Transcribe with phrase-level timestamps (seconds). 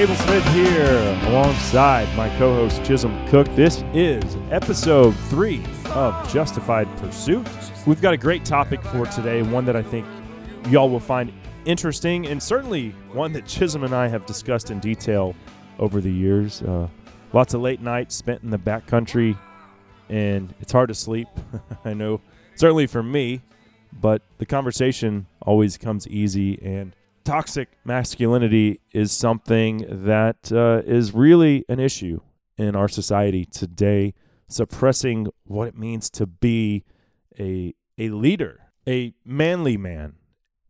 [0.00, 3.46] Cable Smith here alongside my co host Chisholm Cook.
[3.54, 7.46] This is episode three of Justified Pursuit.
[7.86, 10.06] We've got a great topic for today, one that I think
[10.70, 11.30] y'all will find
[11.66, 15.36] interesting, and certainly one that Chisholm and I have discussed in detail
[15.78, 16.62] over the years.
[16.62, 16.88] Uh,
[17.34, 19.36] lots of late nights spent in the backcountry,
[20.08, 21.28] and it's hard to sleep.
[21.84, 22.22] I know,
[22.54, 23.42] certainly for me,
[23.92, 31.64] but the conversation always comes easy and toxic masculinity is something that uh, is really
[31.68, 32.20] an issue
[32.56, 34.14] in our society today,
[34.48, 36.84] suppressing what it means to be
[37.38, 40.14] a a leader, a manly man,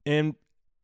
[0.05, 0.35] and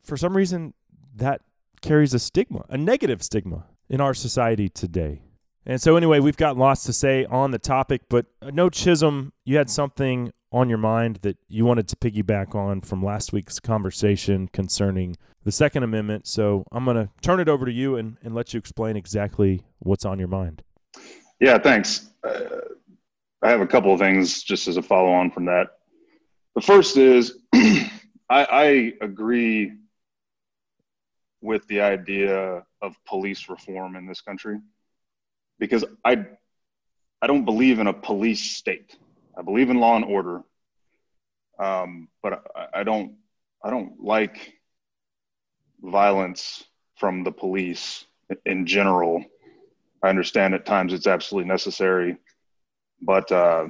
[0.02, 0.74] for some reason
[1.14, 1.40] that
[1.82, 5.22] carries a stigma, a negative stigma in our society today.
[5.68, 9.32] And so, anyway, we've got lots to say on the topic, but uh, no Chisholm,
[9.44, 13.58] you had something on your mind that you wanted to piggyback on from last week's
[13.58, 16.26] conversation concerning the Second Amendment.
[16.26, 19.62] So I'm going to turn it over to you and, and let you explain exactly
[19.78, 20.62] what's on your mind.
[21.38, 22.10] Yeah, thanks.
[22.24, 22.62] Uh,
[23.42, 25.68] I have a couple of things just as a follow on from that.
[26.56, 27.90] The first is I,
[28.28, 29.72] I agree
[31.40, 34.58] with the idea of police reform in this country
[35.60, 36.26] because I
[37.22, 38.96] I don't believe in a police state.
[39.38, 40.42] I believe in law and order,
[41.58, 43.14] um, but I, I don't
[43.62, 44.55] I don't like
[45.82, 46.64] violence
[46.96, 48.06] from the police
[48.44, 49.24] in general.
[50.02, 52.16] I understand at times it's absolutely necessary,
[53.02, 53.68] but uh,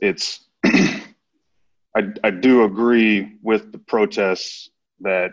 [0.00, 5.32] it's I, I do agree with the protests that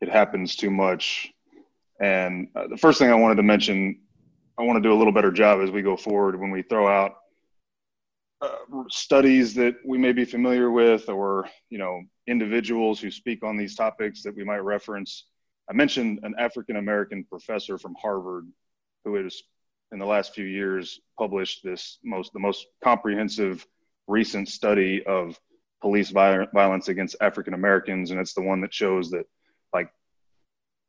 [0.00, 1.32] it happens too much.
[2.00, 4.00] And uh, the first thing I wanted to mention,
[4.58, 6.88] I want to do a little better job as we go forward when we throw
[6.88, 7.16] out
[8.42, 8.48] uh,
[8.90, 13.74] studies that we may be familiar with or you know individuals who speak on these
[13.74, 15.24] topics that we might reference.
[15.70, 18.46] I mentioned an african american professor from harvard
[19.04, 19.42] who has
[19.92, 23.66] in the last few years published this most the most comprehensive
[24.06, 25.38] recent study of
[25.80, 29.24] police violence against african americans and it's the one that shows that
[29.72, 29.90] like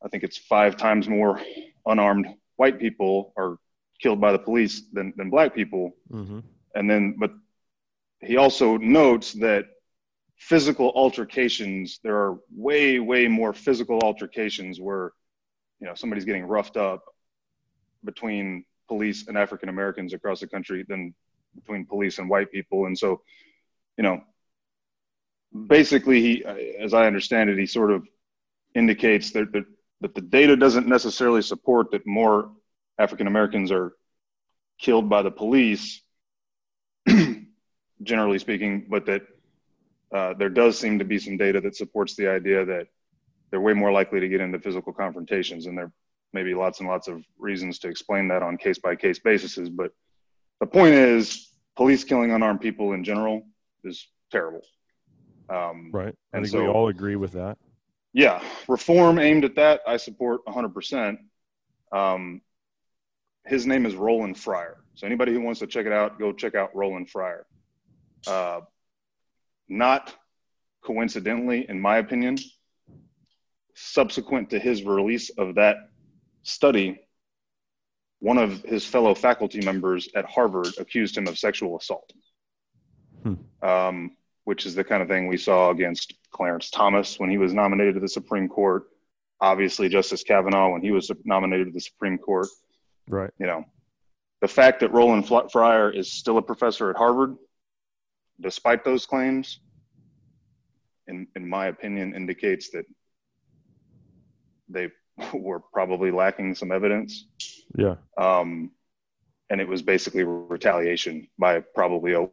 [0.03, 1.41] i think it's five times more
[1.87, 2.27] unarmed
[2.57, 3.57] white people are
[3.99, 5.95] killed by the police than, than black people.
[6.11, 6.39] Mm-hmm
[6.77, 7.31] and then but
[8.21, 9.65] he also notes that
[10.37, 15.11] physical altercations there are way way more physical altercations where
[15.79, 17.03] you know somebody's getting roughed up
[18.05, 21.13] between police and african americans across the country than
[21.57, 22.85] between police and white people.
[22.85, 23.21] And so
[23.97, 24.21] you know
[25.67, 26.45] basically he
[26.79, 28.05] as i understand it he sort of
[28.75, 29.65] indicates that that,
[30.01, 32.51] that the data doesn't necessarily support that more
[32.99, 33.93] african americans are
[34.77, 36.01] killed by the police
[38.03, 39.21] generally speaking, but that
[40.13, 42.87] uh, there does seem to be some data that supports the idea that
[43.49, 45.91] they're way more likely to get into physical confrontations, and there
[46.33, 49.69] may be lots and lots of reasons to explain that on case by case basis.
[49.69, 49.91] But
[50.59, 53.43] the point is, police killing unarmed people in general
[53.83, 54.61] is terrible.
[55.49, 56.13] Um, right.
[56.33, 57.57] I think so, we all agree with that.
[58.13, 61.17] Yeah, reform aimed at that, I support 100%.
[61.91, 62.41] Um,
[63.45, 64.77] his name is Roland Fryer.
[64.97, 67.45] So anybody who wants to check it out, go check out Roland Fryer.
[68.25, 68.61] Uh,
[69.69, 70.11] not
[70.83, 72.39] coincidentally, in my opinion,
[73.75, 75.77] subsequent to his release of that
[76.41, 76.99] study,
[78.21, 82.11] one of his fellow faculty members at Harvard accused him of sexual assault,
[83.21, 83.35] hmm.
[83.61, 87.53] um, which is the kind of thing we saw against Clarence Thomas when he was
[87.53, 88.85] nominated to the Supreme Court.
[89.41, 92.47] Obviously, Justice Kavanaugh when he was nominated to the Supreme Court.
[93.07, 93.29] Right.
[93.37, 93.65] You know,
[94.41, 97.35] the fact that Roland Fryer is still a professor at Harvard,
[98.39, 99.59] despite those claims,
[101.07, 102.85] in, in my opinion, indicates that
[104.69, 104.89] they
[105.33, 107.25] were probably lacking some evidence.
[107.75, 107.95] Yeah.
[108.17, 108.71] Um,
[109.49, 112.23] and it was basically retaliation by probably a,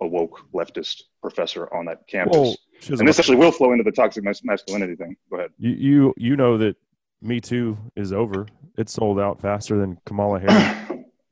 [0.00, 2.36] a woke leftist professor on that campus.
[2.36, 2.56] Well,
[2.98, 5.16] and this actually will flow into the toxic masculinity thing.
[5.30, 5.50] Go ahead.
[5.58, 6.76] You you you know that
[7.22, 8.46] Me Too is over.
[8.76, 10.76] It sold out faster than Kamala Harris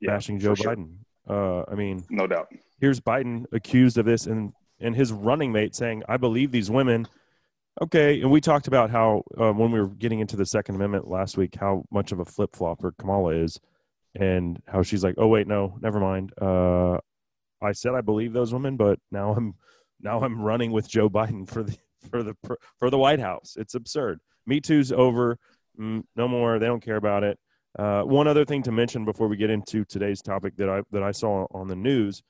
[0.03, 0.97] yeah, bashing Joe Biden.
[1.27, 1.63] Sure.
[1.63, 2.53] Uh, I mean, no doubt.
[2.81, 7.07] Here's Biden accused of this, and and his running mate saying, "I believe these women."
[7.81, 11.09] Okay, and we talked about how uh, when we were getting into the Second Amendment
[11.09, 13.59] last week, how much of a flip flopper Kamala is,
[14.15, 16.33] and how she's like, "Oh wait, no, never mind.
[16.41, 16.99] Uh,
[17.63, 19.55] I said I believe those women, but now I'm
[20.01, 21.77] now I'm running with Joe Biden for the
[22.11, 22.35] for the
[22.79, 23.57] for the White House.
[23.57, 24.21] It's absurd.
[24.47, 25.39] Me Too's over.
[25.79, 26.59] Mm, no more.
[26.59, 27.39] They don't care about it.
[27.79, 31.03] Uh, one other thing to mention before we get into today's topic that I that
[31.03, 32.23] I saw on the news,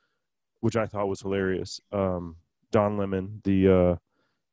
[0.60, 1.80] which I thought was hilarious.
[1.90, 2.36] Um,
[2.70, 3.96] Don Lemon, the uh,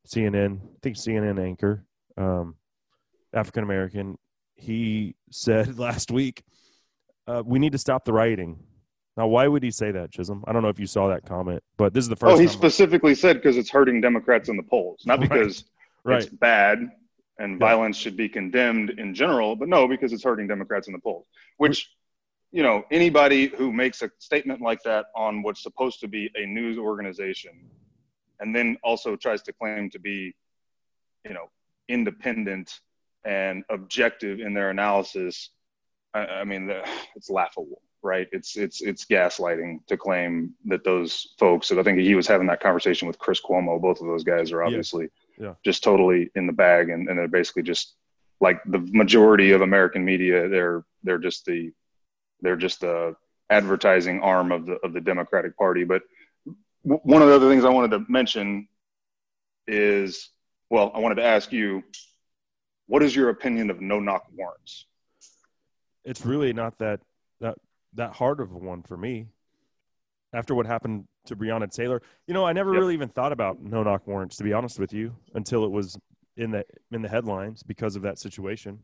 [0.06, 1.84] CNN, I think CNN anchor,
[2.16, 2.56] um,
[3.32, 4.18] African American,
[4.56, 6.42] he said last week,
[7.28, 8.58] uh, "We need to stop the rioting."
[9.16, 10.44] Now, why would he say that, Chisholm?
[10.46, 12.34] I don't know if you saw that comment, but this is the first.
[12.34, 15.64] Oh, he specifically said because it's hurting Democrats in the polls, not because
[16.02, 16.90] right, it's bad
[17.40, 17.58] and Yeah.
[17.58, 21.26] violence should be condemned in general, but no, because it's hurting Democrats in the polls.
[21.56, 21.90] Which,
[22.52, 26.46] you know, anybody who makes a statement like that on what's supposed to be a
[26.46, 27.54] news organization,
[28.40, 30.34] and then also tries to claim to be,
[31.24, 31.50] you know,
[31.88, 32.80] independent
[33.24, 35.50] and objective in their analysis,
[36.14, 37.82] I, I mean, the, it's laughable.
[38.02, 41.70] Right, it's it's it's gaslighting to claim that those folks.
[41.70, 43.78] And I think he was having that conversation with Chris Cuomo.
[43.78, 45.10] Both of those guys are obviously
[45.40, 45.54] Yeah.
[45.64, 47.94] just totally in the bag and, and they're basically just
[48.40, 51.72] like the majority of American media, they're they're just the
[52.42, 53.16] they're just the
[53.48, 55.84] advertising arm of the of the Democratic Party.
[55.84, 56.02] But
[56.84, 58.68] w- one of the other things I wanted to mention
[59.66, 60.30] is
[60.70, 61.82] well, I wanted to ask you,
[62.86, 64.86] what is your opinion of no knock warrants?
[66.04, 67.00] it's really not that
[67.40, 67.56] that
[67.94, 69.26] that hard of a one for me.
[70.32, 72.80] After what happened to Breonna Taylor, you know, I never Yep.
[72.80, 75.98] really even thought about no knock warrants to be honest with you until it was
[76.36, 78.82] in the in the headlines because of that situation.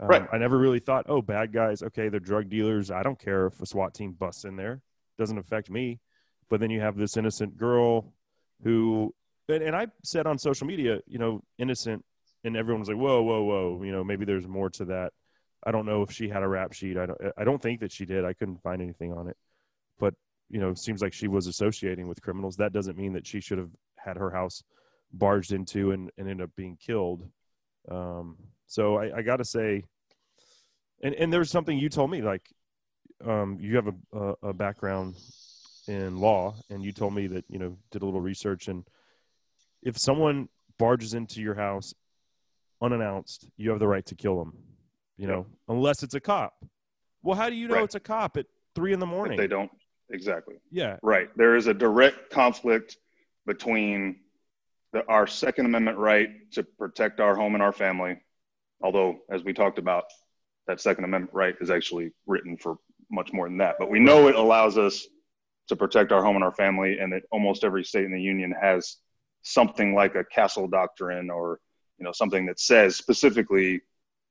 [0.00, 0.28] Um, Right.
[0.32, 2.90] I never really thought, oh, bad guys, okay, they're drug dealers.
[2.90, 4.80] I don't care if a SWAT team busts in there;
[5.18, 6.00] doesn't affect me.
[6.48, 8.12] But then you have this innocent girl
[8.62, 9.14] who,
[9.48, 12.04] and, and I said on social media, you know, innocent,
[12.44, 15.12] and everyone was like, whoa, whoa, whoa, you know, maybe there's more to that.
[15.64, 16.96] I don't know if she had a rap sheet.
[16.96, 17.20] I don't.
[17.36, 18.24] I don't think that she did.
[18.24, 19.36] I couldn't find anything on it.
[19.98, 20.14] But
[20.52, 22.56] you know, seems like she was associating with criminals.
[22.56, 24.62] That doesn't mean that she should have had her house
[25.12, 27.28] barged into and, and ended up being killed.
[27.90, 29.82] Um, so I, I got to say,
[31.02, 32.46] and and there's something you told me like,
[33.26, 35.16] um, you have a, a a background
[35.88, 38.84] in law, and you told me that you know did a little research, and
[39.82, 41.92] if someone barges into your house
[42.80, 44.52] unannounced, you have the right to kill them
[45.18, 46.54] you know, unless it's a cop.
[47.22, 47.84] Well, how do you know Right.
[47.84, 49.36] it's a cop at three in the If morning?
[49.36, 49.70] they don't
[50.12, 50.56] exactly.
[50.70, 51.28] Yeah, Right.
[51.36, 52.96] There is a direct conflict
[53.46, 54.20] between
[54.92, 58.20] the, our Second Amendment right to protect our home and our family.
[58.82, 60.04] Although, as we talked about,
[60.66, 62.76] that Second Amendment right is actually written for
[63.10, 63.76] much more than that.
[63.78, 65.06] But we know it allows us
[65.68, 68.54] to protect our home and our family, and that almost every state in the union
[68.60, 68.96] has
[69.42, 71.58] something like a castle doctrine or
[71.98, 73.80] you know something that says specifically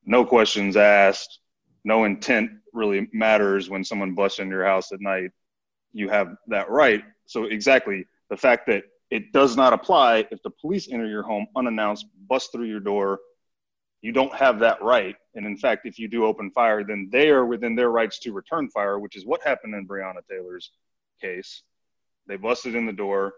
[0.06, 1.40] no questions asked,
[1.84, 5.32] no intent really matters when someone busts into your house at night
[5.94, 7.04] you have that right.
[7.26, 11.48] So exactly the fact that it does not apply if the police enter your home
[11.56, 13.20] unannounced, bust through your door,
[14.02, 15.16] you don't have that right.
[15.36, 18.32] And in fact, if you do open fire, then they are within their rights to
[18.32, 20.72] return fire, which is what happened in Breonna Taylor's
[21.22, 21.64] case.
[22.28, 23.34] They busted in the door,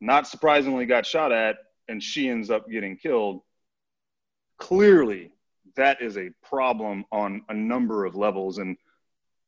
[0.00, 1.56] not surprisingly got shot at,
[1.88, 3.42] and she ends up getting killed.
[4.58, 5.30] Clearly,
[5.76, 8.58] that is a problem on a number of levels.
[8.58, 8.76] And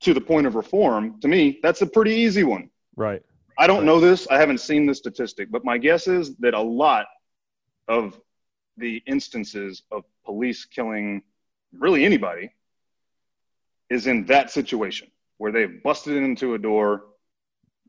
[0.02, 2.70] to the point of reform, to me, that's a pretty easy one.
[2.96, 3.22] right.
[3.58, 4.26] I don't know this.
[4.30, 7.06] I haven't seen the statistic, but my guess is that a lot
[7.86, 8.18] of
[8.78, 11.22] the instances of police killing
[11.78, 12.50] really anybody
[13.90, 17.04] is in that situation where they've busted into a door,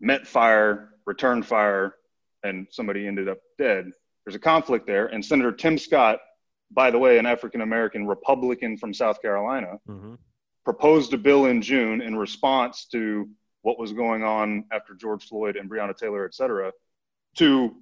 [0.02, 1.96] met fire, returned fire,
[2.44, 3.90] and somebody ended up dead.
[4.26, 5.08] There's a conflict there.
[5.08, 6.20] And Senator Tim Scott,
[6.72, 10.16] by the way, an African American Republican from South Carolina, hmm
[10.66, 13.30] proposed a bill in June in response to
[13.62, 16.72] what was going on after George Floyd and Breonna Taylor, et cetera,
[17.38, 17.76] to,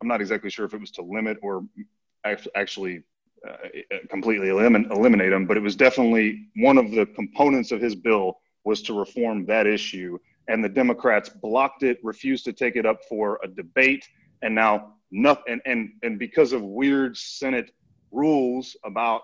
[0.00, 1.64] I'm not exactly sure if it was to limit or
[2.24, 3.02] act- actually
[3.48, 3.56] uh,
[4.08, 8.38] completely elimin- eliminate them, but it was definitely one of the components of his bill
[8.64, 10.18] was to reform that issue.
[10.48, 14.06] And the Democrats blocked it, refused to take it up for a debate,
[14.42, 15.44] and now nothing.
[15.48, 17.70] And, and, and because of weird Senate
[18.10, 19.22] rules about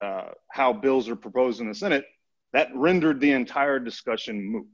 [0.00, 2.04] uh, how bills are proposed in the Senate,
[2.52, 4.66] that rendered the entire discussion moot.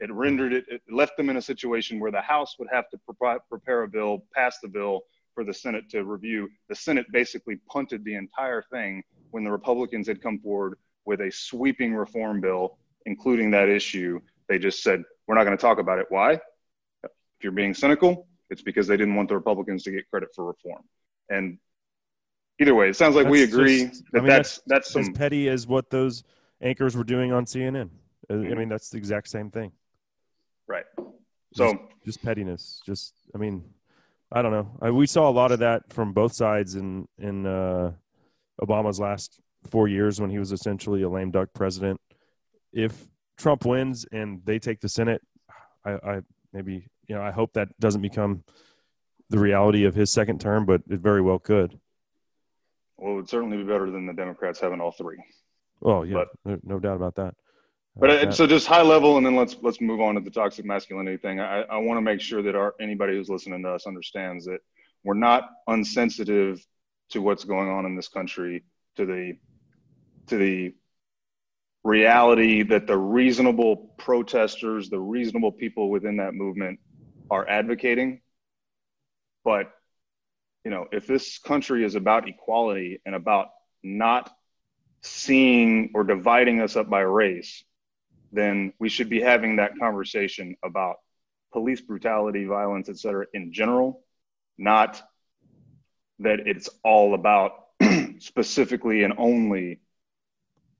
[0.00, 2.98] It rendered it, it left them in a situation where the House would have to
[2.98, 5.02] pre- prepare a bill, pass the bill
[5.34, 6.48] for the Senate to review.
[6.68, 11.30] The Senate basically punted the entire thing when the Republicans had come forward with a
[11.30, 14.20] sweeping reform bill, including that issue.
[14.48, 16.06] They just said, we're not going to talk about it.
[16.08, 16.32] Why?
[17.04, 17.10] If
[17.42, 20.82] you're being cynical, it's because they didn't want the Republicans to get credit for reform.
[21.28, 21.58] And
[22.60, 25.12] either way, it sounds like we agree just- that I mean, that's that's As some
[25.14, 26.24] petty as what those
[26.60, 27.90] anchors were doing on CNN.
[28.28, 28.56] I Mhm.
[28.58, 29.72] mean, that's the exact same thing.
[30.66, 30.86] right.
[31.54, 32.80] So Just pettiness.
[32.84, 33.64] Just, I mean,
[34.30, 34.76] I don't know.
[34.82, 37.92] I, we saw a lot of that from both sides in in uh,
[38.60, 42.00] Obama's last four years when he was essentially a lame duck president.
[42.72, 43.06] If
[43.38, 45.22] Trump wins and they take the Senate,
[45.84, 46.20] I, I
[46.52, 48.42] maybe you know I hope that doesn't become
[49.30, 51.78] the reality of his second term, but it very well could.
[52.98, 55.18] Well, it would certainly be better than the Democrats having all three.
[55.82, 57.34] Oh yeah, but, no doubt about that.
[57.98, 60.64] But uh, so just high level, and then let's let's move on to the toxic
[60.64, 61.40] masculinity thing.
[61.40, 64.58] I, I want to make sure that our anybody who's listening to us understands that
[65.04, 66.66] we're not unsensitive
[67.10, 68.64] to what's going on in this country,
[68.96, 69.38] to the
[70.28, 70.74] to the
[71.84, 76.80] reality that the reasonable protesters, the reasonable people within that movement
[77.30, 78.20] are advocating.
[79.44, 79.70] But
[80.66, 83.50] you know, if this country is about equality and about
[83.84, 84.34] not
[85.00, 87.62] seeing or dividing us up by race,
[88.32, 90.96] then we should be having that conversation about
[91.52, 94.02] police brutality, violence, et cetera, in general,
[94.58, 95.00] not
[96.18, 97.66] that it's all about
[98.18, 99.78] specifically and only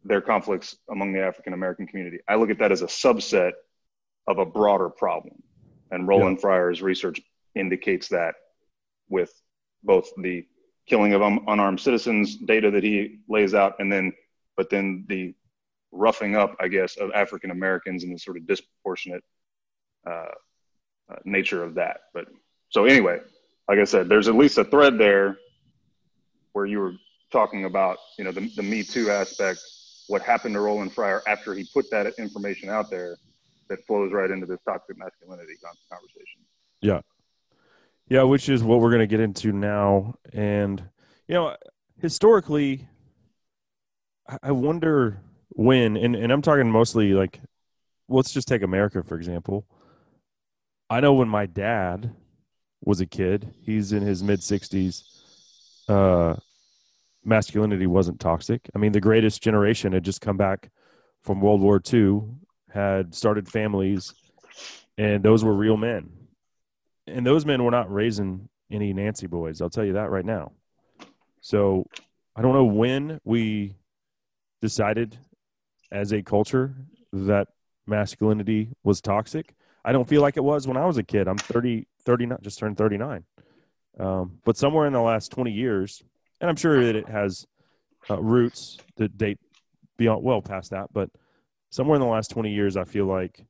[0.02, 2.18] their conflicts among the African American community.
[2.28, 3.52] I look at that as a subset
[4.26, 5.44] of a broader problem.
[5.92, 6.40] And Roland yeah.
[6.40, 7.20] Fryer's research
[7.54, 8.34] indicates that
[9.08, 9.32] with
[9.86, 10.46] both the
[10.86, 14.12] killing of un- unarmed citizens data that he lays out, and then,
[14.56, 15.34] but then the
[15.92, 19.24] roughing up, I guess, of African Americans and the sort of disproportionate
[20.06, 20.34] uh,
[21.10, 22.02] uh, nature of that.
[22.12, 22.26] But
[22.70, 23.20] so anyway,
[23.68, 25.38] like I said, there's at least a thread there
[26.52, 26.94] where you were
[27.32, 29.60] talking about, you know, the, the Me Too aspect,
[30.08, 33.16] what happened to Roland Fryer after he put that information out there
[33.68, 35.54] that flows right into this toxic masculinity
[35.90, 36.40] conversation.
[36.80, 37.00] Yeah.
[38.08, 40.14] Yeah, which is what we're going to get into now.
[40.32, 40.82] And,
[41.26, 41.56] you know,
[42.00, 42.88] historically,
[44.42, 45.20] I wonder
[45.50, 47.40] when, and, and I'm talking mostly like,
[48.08, 49.66] let's just take America, for example.
[50.88, 52.14] I know when my dad
[52.80, 55.02] was a kid, he's in his mid 60s,
[55.88, 56.36] uh,
[57.24, 58.70] masculinity wasn't toxic.
[58.72, 60.70] I mean, the greatest generation had just come back
[61.22, 62.22] from World War II,
[62.70, 64.14] had started families,
[64.96, 66.15] and those were real men
[67.06, 69.60] and those men were not raising any Nancy boys.
[69.60, 70.52] I'll tell you that right now.
[71.40, 71.86] So
[72.34, 73.76] I don't know when we
[74.60, 75.16] decided
[75.92, 76.74] as a culture
[77.12, 77.48] that
[77.86, 79.54] masculinity was toxic.
[79.84, 81.28] I don't feel like it was when I was a kid.
[81.28, 83.24] I'm 30, 30 not just turned 39.
[83.98, 86.02] Um, but somewhere in the last 20 years,
[86.40, 87.46] and I'm sure that it has
[88.10, 89.38] uh, roots that date
[89.96, 91.08] beyond well past that, but
[91.70, 93.44] somewhere in the last 20 years, I feel like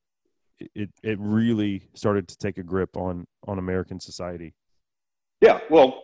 [0.75, 4.55] it it really started to take a grip on on American society.
[5.41, 6.03] Yeah, well,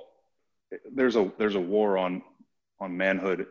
[0.95, 2.23] there's a there's a war on
[2.81, 3.47] on manhood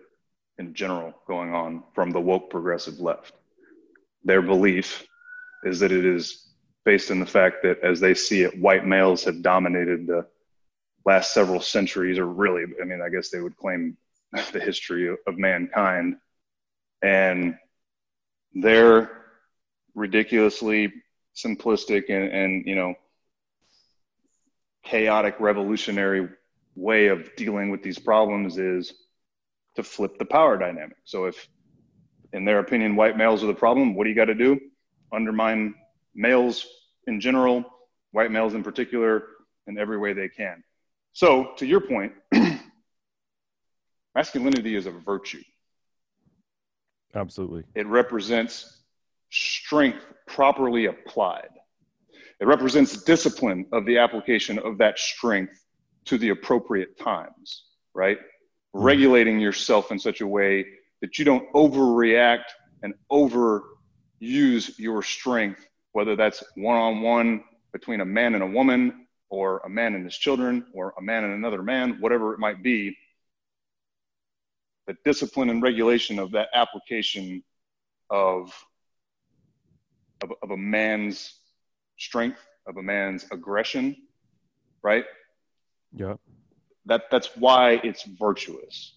[0.58, 3.34] in general going on from the woke progressive left.
[4.24, 5.08] Their belief
[5.63, 6.48] is that it is
[6.86, 10.25] based in the fact that as they see it, white males have dominated the
[11.05, 13.98] last several centuries, or really, I mean, I guess they would claim
[14.51, 16.17] the history of mankind.
[17.01, 17.58] And
[18.53, 19.20] their
[19.95, 20.93] ridiculously
[21.36, 22.93] simplistic and, and you know
[24.83, 26.29] chaotic revolutionary
[26.75, 28.93] way of dealing with these problems is
[29.75, 30.98] to flip the power dynamic.
[31.05, 31.48] So if
[32.33, 34.60] in their opinion white males are the problem what do you got to do?
[35.13, 35.75] Undermine
[36.15, 36.65] males
[37.07, 37.65] in general
[38.12, 39.24] white males in particular
[39.67, 40.63] in every way they can.
[41.13, 42.13] So to your point
[44.15, 45.41] masculinity is a virtue.
[47.13, 47.63] Absolutely.
[47.75, 48.80] It represents
[49.31, 51.50] strength properly applied.
[52.39, 55.63] It represents discipline of the application of that strength
[56.05, 58.17] to the appropriate times, right?
[58.17, 58.81] Mm-hmm.
[58.83, 60.65] Regulating yourself in such a way
[61.01, 62.45] that you don't overreact
[62.83, 69.07] and overuse your strength, whether that's one on one between a man and a woman,
[69.29, 72.61] or a man and his children, or a man and another man, whatever it might
[72.61, 72.97] be.
[74.88, 77.43] The discipline and regulation of that application
[78.09, 78.51] of
[80.21, 81.35] of, of a man's
[81.97, 83.95] strength, of a man's aggression,
[84.83, 85.05] right?
[85.93, 86.15] Yeah.
[86.85, 88.95] That that's why it's virtuous.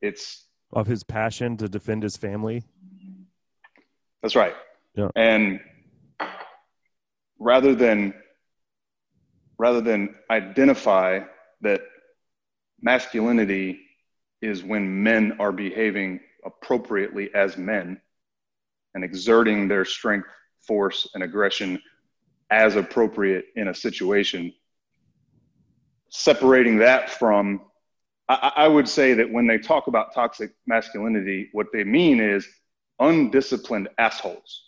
[0.00, 2.62] It's of his passion to defend his family.
[4.22, 4.54] That's right.
[4.94, 5.08] Yeah.
[5.16, 5.60] And
[7.38, 8.14] rather than
[9.58, 11.20] rather than identify
[11.60, 11.82] that
[12.80, 13.80] masculinity
[14.42, 18.00] is when men are behaving appropriately as men
[18.94, 20.28] and exerting their strength,
[20.66, 21.80] force, and aggression
[22.50, 24.52] as appropriate in a situation.
[26.10, 27.62] Separating that from,
[28.28, 32.46] I, I, would say that when they talk about toxic masculinity, what they mean is
[33.00, 34.62] undisciplined assholes,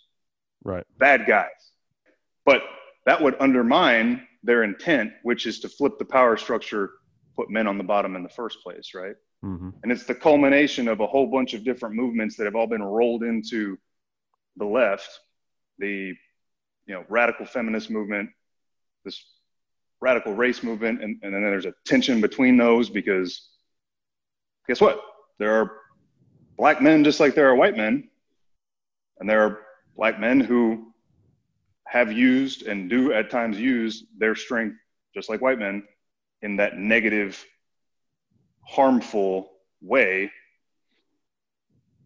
[0.63, 0.83] right?
[0.97, 1.47] Bad guys.
[2.45, 2.63] But
[3.05, 6.91] that would undermine their intent, which is to flip the power structure,
[7.35, 9.15] put men on the bottom in the first place, right?
[9.43, 9.69] Mm-hmm.
[9.83, 12.83] And it's the culmination of a whole bunch of different movements that have all been
[12.83, 13.77] rolled into
[14.57, 15.09] the left,
[15.79, 16.13] the
[16.85, 18.29] you know radical feminist movement,
[19.05, 19.23] this
[20.01, 23.49] radical race movement, and, and then there's a tension between those because
[24.67, 25.01] guess what?
[25.39, 25.71] There are
[26.57, 28.09] black men just like there are white men,
[29.19, 29.59] and there are
[29.95, 30.93] black men who
[31.87, 34.75] have used and do at times use their strength
[35.13, 35.83] just like white men
[36.41, 37.43] in that negative,
[38.61, 40.31] harmful way.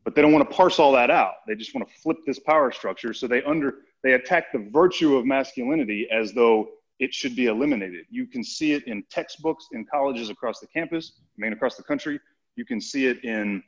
[0.03, 1.33] But they don't want to parse all that out.
[1.47, 3.13] They just want to flip this power structure.
[3.13, 8.05] So they under they attack the virtue of masculinity as though it should be eliminated.
[8.09, 11.83] You can see it in textbooks in colleges across the campus, I mean across the
[11.83, 12.19] country.
[12.55, 13.63] You can see it in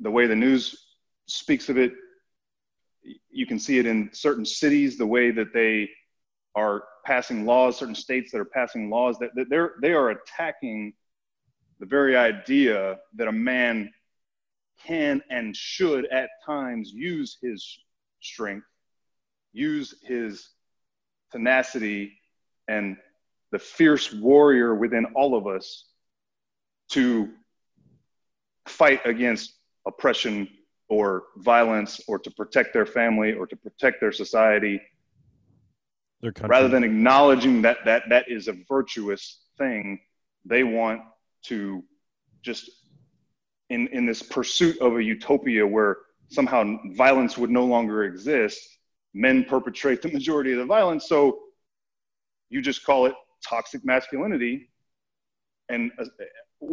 [0.00, 0.86] the way the news
[1.26, 1.92] speaks of it.
[3.30, 5.90] You can see it in certain cities, the way that they
[6.54, 10.92] are passing laws, certain states that are passing laws that, that they're they are attacking
[11.80, 13.90] the very idea that a man
[14.84, 17.78] can and should at times use his
[18.20, 18.66] strength,
[19.52, 20.50] use his
[21.32, 22.18] tenacity
[22.68, 22.96] and
[23.50, 25.86] the fierce warrior within all of us
[26.90, 27.30] to
[28.66, 29.54] fight against
[29.86, 30.48] oppression
[30.88, 34.80] or violence or to protect their family or to protect their society.
[36.20, 40.00] Their rather than acknowledging that that that is a virtuous thing
[40.44, 41.02] they want
[41.44, 41.84] to
[42.42, 42.70] just
[43.70, 45.98] in in this pursuit of a utopia where
[46.30, 48.78] somehow violence would no longer exist
[49.14, 51.38] men perpetrate the majority of the violence so
[52.50, 53.14] you just call it
[53.46, 54.70] toxic masculinity
[55.68, 56.04] and uh,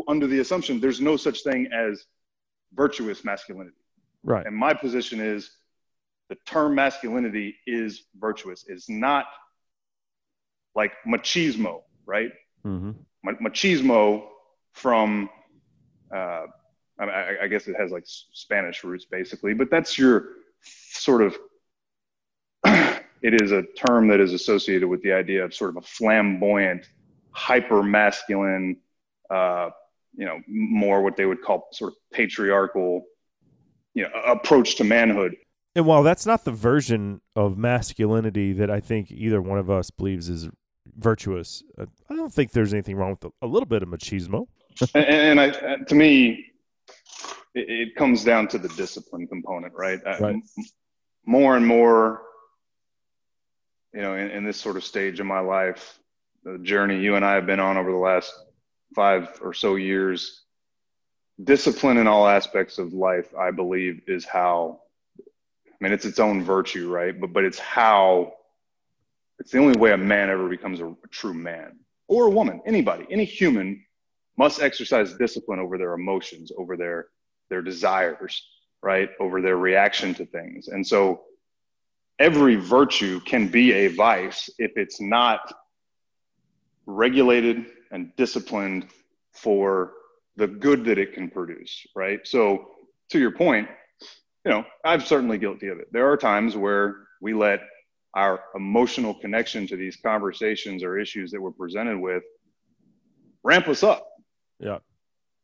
[0.08, 2.06] under the assumption there's no such thing as
[2.74, 3.78] virtuous masculinity
[4.24, 5.52] right and my position is
[6.30, 8.66] the term masculinity is virtuous.
[8.68, 9.26] It's not
[10.74, 12.32] like machismo, right?
[12.66, 12.92] Mm-hmm.
[13.46, 14.28] Machismo
[14.74, 15.30] from,
[16.14, 16.46] uh,
[17.00, 20.30] I, I, guess it has like Spanish roots basically, but that's your
[20.62, 21.38] sort of,
[23.22, 26.88] it is a term that is associated with the idea of sort of a flamboyant,
[27.32, 28.78] hyper masculine,
[29.30, 29.70] uh,
[30.16, 33.06] you know, more what they would call sort of patriarchal,
[33.94, 35.36] you know, approach to manhood.
[35.76, 39.92] And while that's not the version of masculinity that I think either one of us
[39.92, 40.50] believes is
[40.98, 44.48] virtuous, uh, I don't think there's anything wrong with a, little bit of machismo.
[44.94, 46.46] and, and I, uh, to me,
[47.56, 50.00] it, it, comes down to the discipline component, right?
[50.06, 50.36] Uh, right.
[51.26, 52.22] more and more,
[53.94, 55.98] you know, in, in this sort of stage of my life,
[56.44, 58.34] the journey you and I have been on over the last
[58.94, 60.44] five or so years,
[61.44, 64.82] discipline in all aspects of life, I believe, is how
[65.20, 67.20] I mean, it's its own virtue, right?
[67.20, 68.34] But but it's how
[69.40, 72.62] it's the only way a man ever becomes a, a true man or a woman.
[72.66, 73.84] Anybody, any human
[74.38, 77.08] must exercise discipline over their emotions, over their
[77.50, 78.44] their desires,
[78.82, 79.10] right?
[79.20, 80.68] Over their reaction to things.
[80.68, 81.22] And so
[82.20, 85.54] every virtue can be a vice if it's not
[86.86, 88.88] regulated and disciplined
[89.34, 89.94] for
[90.38, 92.20] the good that it can produce, right?
[92.24, 92.72] So
[93.10, 93.68] to your point,
[94.44, 95.88] you know, I'm certainly guilty of it.
[95.92, 97.62] There are times where we let
[98.14, 102.24] our emotional connection to these conversations or issues that we're presented with
[103.44, 104.08] ramp us up.
[104.60, 104.80] Yeah.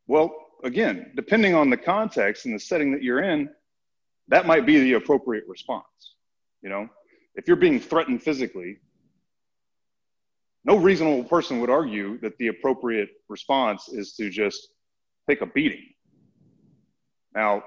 [0.08, 0.34] Well,
[0.64, 3.50] again, depending on the context and the setting that you're in,
[4.28, 5.86] that might be the appropriate response.
[6.62, 6.90] You know,
[7.36, 8.78] if you're being threatened physically,
[10.64, 14.70] no reasonable person would argue that the appropriate response is to just
[15.28, 15.86] take a beating.
[17.34, 17.64] Now,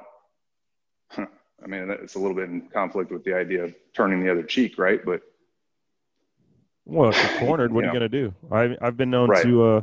[1.16, 4.42] I mean, it's a little bit in conflict with the idea of turning the other
[4.42, 5.04] cheek, right?
[5.04, 5.22] But
[6.84, 8.34] well, if you're cornered, what are you going to do?
[8.52, 9.42] I, I've been known right.
[9.42, 9.82] to uh,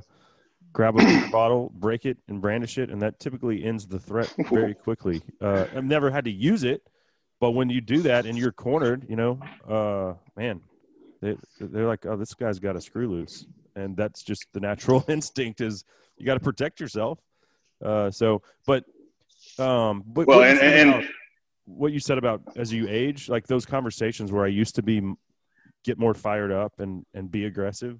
[0.73, 4.73] grab a bottle, break it, and brandish it, and that typically ends the threat very
[4.83, 5.21] quickly.
[5.41, 6.87] Uh, I've never had to use it,
[7.39, 10.61] but when you do that and you're cornered, you know, uh, man,
[11.21, 15.03] they, they're like, oh, this guy's got a screw loose, and that's just the natural
[15.09, 15.83] instinct is
[16.17, 17.19] you got to protect yourself.
[17.83, 18.85] Uh, so, but
[19.57, 21.09] um, but well, and, and
[21.65, 25.01] what you said about as you age, like those conversations where I used to be
[25.83, 27.99] get more fired up and and be aggressive.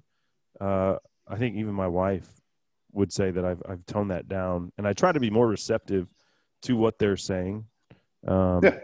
[0.60, 2.28] Uh, I think even my wife
[2.92, 6.08] would say that I've I've toned that down, and I try to be more receptive
[6.62, 7.64] to what they're saying.
[8.26, 8.78] Um, yeah.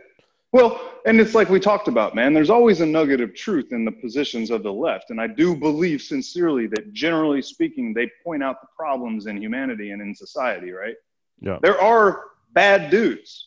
[0.51, 2.33] Well, and it's like we talked about, man.
[2.33, 5.55] There's always a nugget of truth in the positions of the left, and I do
[5.55, 10.71] believe sincerely that, generally speaking, they point out the problems in humanity and in society.
[10.71, 10.95] Right?
[11.41, 11.59] Yeah.
[11.63, 13.47] There are bad dudes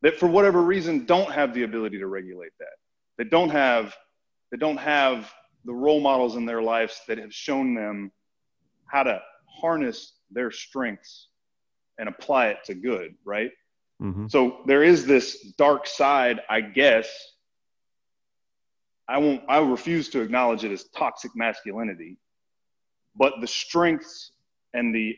[0.00, 2.76] that for whatever reason don't have the ability to regulate that
[3.18, 3.94] that don't have
[4.50, 5.32] that don't have
[5.64, 8.12] the role models in their lives that have shown them
[8.86, 9.20] how to
[9.60, 11.28] harness their strengths
[11.98, 13.50] and apply it to good right
[14.02, 14.26] mm-hmm.
[14.28, 17.08] so there is this dark side i guess
[19.08, 22.16] i won't i refuse to acknowledge it as toxic masculinity
[23.16, 24.32] but the strengths
[24.72, 25.16] and the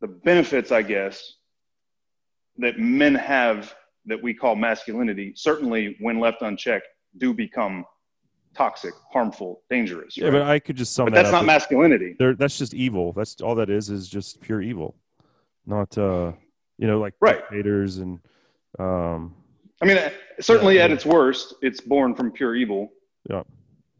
[0.00, 1.34] the benefits, I guess,
[2.58, 3.74] that men have
[4.06, 6.86] that we call masculinity, certainly when left unchecked,
[7.18, 7.84] do become
[8.54, 10.16] toxic, harmful, dangerous.
[10.16, 12.16] Yeah, but I could just sum but that that's not masculinity.
[12.18, 13.12] that's just evil.
[13.12, 14.96] That's all that is is just pure evil.
[15.66, 16.32] Not uh
[16.78, 17.38] you know like Right.
[17.40, 18.18] dictators and
[18.78, 19.34] um
[19.82, 20.10] I mean, uh,
[20.40, 20.96] certainly Yeah, at yeah.
[20.96, 22.92] its worst, it's born from pure evil.
[23.30, 23.44] Yeah.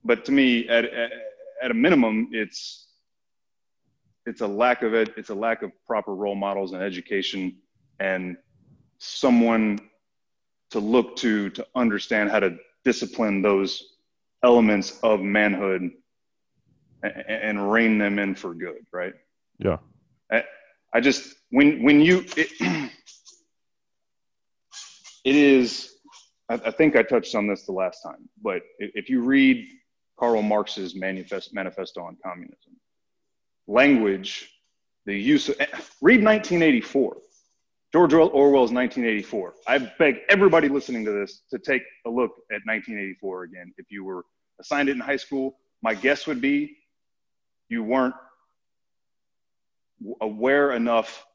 [0.04, 1.10] But to me, at, at
[1.62, 2.88] at a minimum, it's
[4.26, 5.14] it's a lack of it.
[5.16, 7.56] It's a lack of proper role models and education,
[7.98, 8.36] and
[8.98, 9.78] someone
[10.70, 13.89] to look to to understand how to discipline those
[14.42, 15.90] elements of manhood
[17.02, 18.86] and, and rein them in for good.
[18.92, 19.14] Right.
[19.58, 19.78] yeah.
[20.30, 20.44] I,
[20.92, 22.50] I just when when you it,
[25.24, 25.94] it is
[26.48, 29.66] I, I think I touched on this the last time, but if you read
[30.18, 32.76] Karl Marx's manifest, manifesto on communism,
[33.66, 34.50] language,
[35.06, 35.66] the use of eh,
[36.02, 37.16] read 1984.
[37.92, 39.54] George Orwell's 1984.
[39.66, 43.74] I beg everybody listening to this to take a look at 1984 again.
[43.78, 44.24] If you were
[44.60, 46.76] assigned it in high school, my guess would be
[47.68, 48.14] you weren't
[50.20, 51.26] aware enough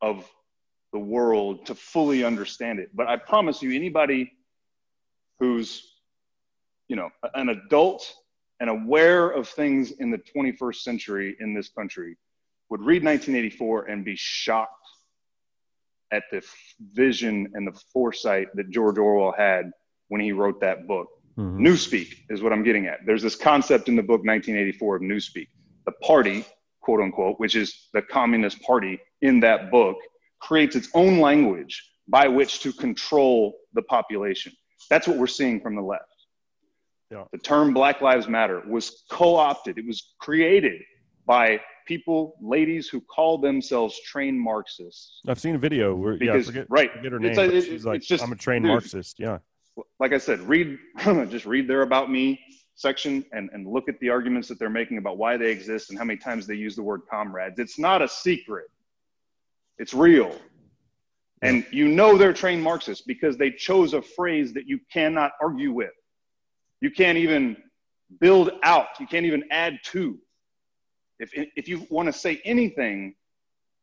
[0.00, 0.26] of
[0.92, 2.88] the world to fully understand it.
[2.94, 4.32] But I promise you, anybody
[5.38, 5.94] who's,
[6.88, 8.14] you know, an adult
[8.60, 12.16] and aware of things in the 21st century in this country
[12.70, 14.77] would read 1984 and be shocked
[16.12, 16.42] at the
[16.92, 19.70] vision and the foresight that George Orwell had
[20.08, 21.08] when he wrote that book.
[21.36, 21.60] Mhm.
[21.60, 23.00] Newspeak is what I'm getting at.
[23.06, 25.48] There's this concept in the book 1984 of Newspeak.
[25.84, 26.44] The party,
[26.80, 29.96] quote unquote, which is the Communist Party in that book,
[30.40, 34.52] creates its own language by which to control the population.
[34.88, 36.04] That's what we're seeing from the left.
[37.10, 37.24] Yeah.
[37.32, 40.82] The term Black Lives Matter was co opted, it was created
[41.26, 45.20] by people, ladies who call themselves trained Marxists.
[45.26, 47.30] I've seen a video where yeah, forget, right, forget her name.
[47.30, 49.18] It's, a, it, she's like, just, I'm a trained dude, Marxist.
[49.18, 49.38] Yeah.
[49.98, 50.78] like I said, read
[51.30, 52.38] just read their about me
[52.74, 55.98] section and, and look at the arguments that they're making about why they exist and
[55.98, 57.58] how many times they use the word comrades.
[57.58, 58.66] It's not a secret.
[59.78, 60.36] It's real.
[61.42, 65.72] And you know they're trained Marxists because they chose a phrase that you cannot argue
[65.72, 65.90] with.
[66.80, 67.56] You can't even
[68.20, 70.18] build out, you can't even add to.
[71.18, 73.14] If, if you want to say anything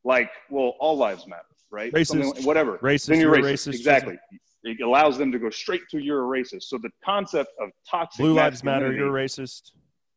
[0.03, 1.91] like, well, all lives matter, right?
[1.91, 2.35] Racist.
[2.35, 2.77] like- whatever.
[2.77, 3.69] Racist, Then you're you're racist.
[3.69, 4.17] racist, Exactly.
[4.63, 6.63] It allows them to go straight to you're a racist.
[6.63, 8.91] So the concept of toxic Blue lives matter.
[8.91, 9.71] You're a racist.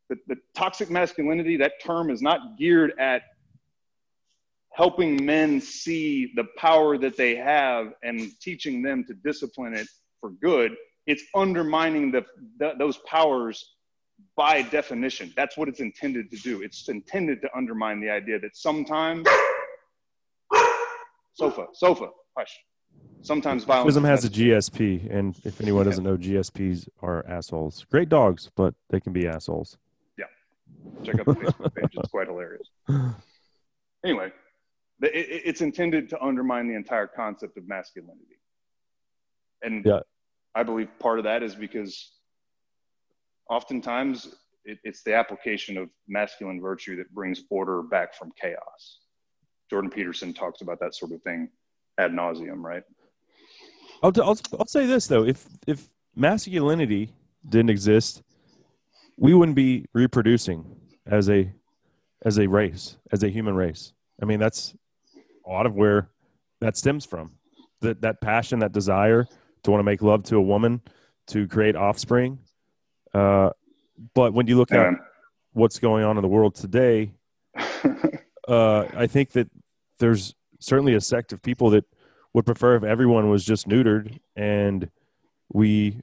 [0.09, 3.22] the, the toxic masculinity, that term is not geared at
[4.72, 9.88] helping men see the power that they have and teaching them to discipline it
[10.20, 10.74] for good.
[11.07, 12.24] It's undermining the,
[12.59, 13.74] the, those powers
[14.37, 15.33] by definition.
[15.37, 16.62] That's what it's intended to do.
[16.62, 19.26] It's intended to undermine the idea that sometimes,
[21.35, 22.57] sofa, sofa, hush.
[23.22, 23.87] Sometimes violence.
[23.87, 24.31] Wisdom has a.
[24.31, 27.85] GSP, and if anyone doesn't know, GSPs are assholes.
[27.90, 29.76] Great dogs, but they can be assholes.
[30.16, 30.24] Yeah,
[31.04, 31.90] check out the Facebook page.
[31.94, 32.68] It's quite hilarious.
[34.04, 34.33] Anyway,
[35.00, 38.38] the- it, it- it's intended to undermine the entire concept of masculinity.
[39.62, 40.00] And Yeah.
[40.54, 42.12] I believe part of that is because
[43.48, 44.34] oftentimes
[44.64, 49.00] it, it's the application of masculine virtue that brings order back from chaos.
[49.70, 51.48] Jordan Peterson talks about that sort of thing
[51.98, 52.82] ad nauseum, right?
[54.02, 57.12] I'll, I'll, I'll say this though: if if masculinity
[57.48, 58.22] didn't exist,
[59.16, 60.64] we wouldn't be reproducing
[61.06, 61.52] as a
[62.24, 63.92] as a race, as a human race.
[64.20, 64.74] I mean, that's
[65.46, 66.11] a lot of where
[66.61, 67.32] that stems from.
[67.80, 69.26] That that passion, that desire
[69.62, 70.80] to want to make love to a woman,
[71.28, 72.38] to create offspring.
[73.18, 73.50] Uh,
[74.14, 74.94] but when you look at
[75.52, 77.12] what's going on in the world today,
[78.48, 79.48] uh, I think that
[79.98, 81.85] there's certainly a sect of people that
[82.33, 84.88] would prefer if everyone was just neutered and
[85.52, 86.00] we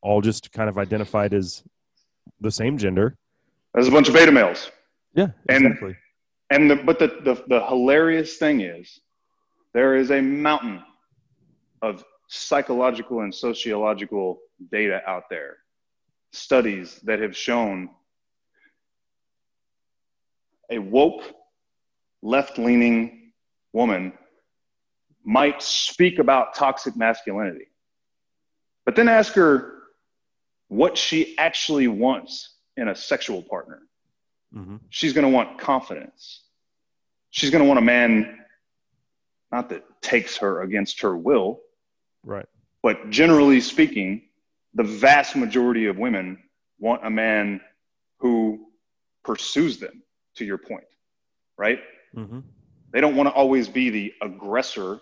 [0.00, 1.62] all just kind of identified as
[2.40, 3.16] the same gender.
[3.74, 4.70] There's a bunch of beta males.
[5.14, 5.96] Yeah, And- exactly.
[6.50, 9.00] And the, but the, the, the hilarious thing is,
[9.74, 10.82] there is a mountain
[11.82, 14.38] of psychological and sociological
[14.72, 15.58] data out there,
[16.32, 17.90] studies that have shown
[20.70, 21.22] a woke,
[22.22, 23.32] left leaning
[23.72, 24.12] woman
[25.24, 27.66] might speak about toxic masculinity,
[28.84, 29.74] but then ask her
[30.68, 33.80] what she actually wants in a sexual partner
[34.52, 36.44] hmm she's going to want confidence.
[37.30, 38.38] She's going to want a man,
[39.52, 41.60] not that takes her against her will,
[42.24, 42.46] Right.
[42.82, 44.27] but generally speaking,
[44.78, 46.38] the vast majority of women
[46.78, 47.60] want a man
[48.20, 48.68] who
[49.24, 50.02] pursues them,
[50.36, 50.86] to your point,
[51.58, 51.80] right?
[52.14, 52.40] hmm
[52.90, 54.98] they don't want to always be the aggressor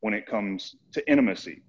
[0.00, 1.62] when it comes to intimacy.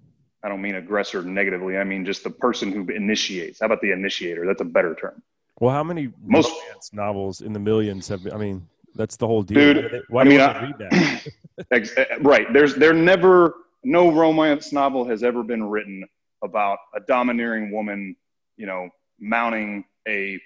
[0.44, 1.78] I don't mean aggressor negatively.
[1.78, 3.60] I mean just the person who initiates.
[3.60, 4.44] How about the initiator?
[4.46, 5.22] That's a better term.
[5.60, 8.30] Well, how many most romance novels in the millions have?
[8.30, 9.72] I mean, that's the whole deal.
[9.72, 11.32] Dude, Why I mean, I, read that?
[11.70, 12.52] Eh, right.
[12.52, 16.04] There's there never no romance novel has ever been written
[16.44, 18.14] about a domineering woman,
[18.56, 20.38] you know, mounting a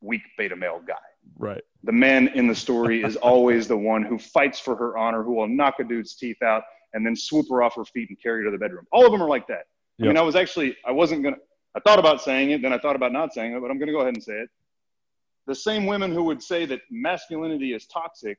[0.00, 0.94] weak beta male guy.
[1.38, 1.62] Right.
[1.84, 5.34] The man in the story is always the one who fights for her honor, who
[5.34, 6.62] will knock a dude's teeth out
[6.94, 8.86] and then swoop her off her feet and carry her to the bedroom.
[8.90, 9.66] All of them are like that.
[9.98, 10.04] Yep.
[10.04, 11.40] I mean, I was actually, I wasn't going to,
[11.74, 13.88] I thought about saying it, then I thought about not saying it, but I'm going
[13.88, 14.48] to go ahead and say it.
[15.46, 18.38] The same women who would say that masculinity is toxic,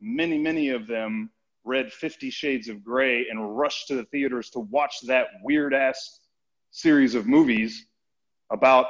[0.00, 1.30] many, many of them
[1.64, 6.20] read Fifty Shades of Grey and rushed to the theaters to watch that weird ass
[6.70, 7.86] series of movies
[8.50, 8.86] about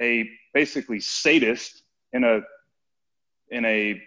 [0.00, 1.82] a basically sadist
[2.12, 2.40] in a
[3.50, 4.00] in a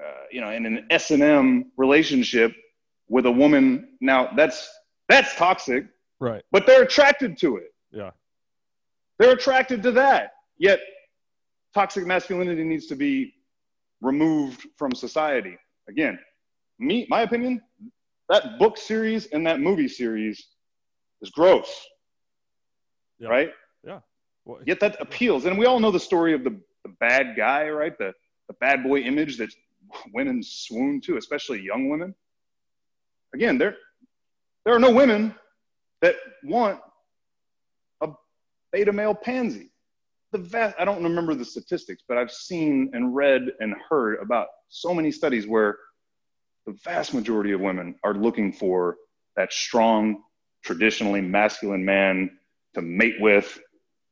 [0.00, 2.52] uh, you know in an S and M relationship
[3.08, 3.96] with a woman.
[4.00, 4.68] Now that's
[5.08, 5.86] that's toxic,
[6.20, 6.42] right?
[6.50, 7.74] But they're attracted to it.
[7.90, 8.10] Yeah,
[9.18, 10.32] they're attracted to that.
[10.58, 10.80] Yet,
[11.74, 13.34] toxic masculinity needs to be
[14.00, 15.56] removed from society.
[15.88, 16.18] Again,
[16.78, 17.62] me, my opinion,
[18.28, 20.48] that book series and that movie series
[21.22, 21.86] is gross.
[23.18, 23.28] Yeah.
[23.28, 23.50] Right?
[23.84, 24.00] Yeah.
[24.44, 25.44] Well, Yet that appeals.
[25.44, 27.96] And we all know the story of the, the bad guy, right?
[27.98, 28.12] The,
[28.48, 29.50] the bad boy image that
[30.12, 32.14] women swoon to, especially young women.
[33.34, 33.76] Again, there,
[34.64, 35.34] there are no women
[36.00, 36.80] that want
[38.00, 38.08] a
[38.72, 39.70] beta male pansy.
[40.32, 44.48] The vast, I don't remember the statistics, but I've seen and read and heard about
[44.68, 45.78] so many studies where
[46.68, 48.98] the vast majority of women are looking for
[49.36, 50.22] that strong,
[50.62, 52.30] traditionally masculine man
[52.74, 53.58] to mate with,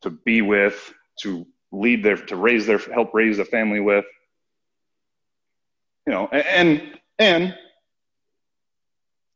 [0.00, 4.06] to be with, to lead their, to raise their, help raise a family with.
[6.06, 7.54] You know, and, and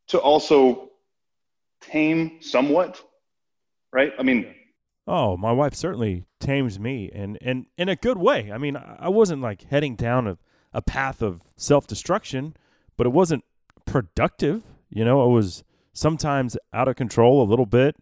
[0.07, 0.89] to also
[1.83, 3.03] tame somewhat,
[3.93, 4.15] right?
[4.19, 4.55] I mean,
[5.07, 8.53] Oh, my wife certainly tames me, and and in a good way.
[8.53, 10.39] I mean, I wasn't like heading down a,
[10.73, 12.55] a path of self destruction
[13.01, 13.43] but it wasn't
[13.87, 14.63] productive.
[14.91, 17.97] You know, it was sometimes out of control a little bit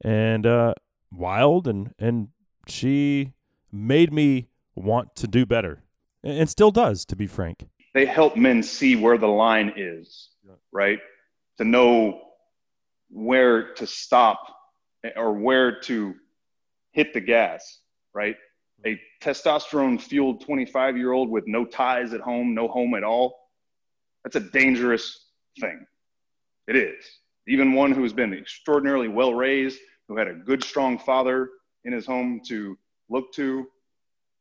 [0.00, 0.74] and uh,
[1.12, 2.30] wild, and and
[2.66, 3.32] she
[3.70, 5.84] made me want to do better,
[6.24, 7.68] and still does, to be frank.
[7.94, 10.30] They help men see where the line is,
[10.72, 10.98] right?
[11.58, 12.20] To know
[13.08, 14.40] where to stop
[15.14, 16.12] or where to
[16.90, 17.78] hit the gas,
[18.12, 18.34] right?
[18.84, 23.39] A testosterone fueled 25 year old with no ties at home, no home at all,
[24.24, 25.26] that's a dangerous
[25.58, 25.86] thing.
[26.68, 27.04] It is.
[27.48, 29.78] Even one who has been extraordinarily well raised,
[30.08, 31.48] who had a good, strong father
[31.84, 32.76] in his home to
[33.08, 33.66] look to,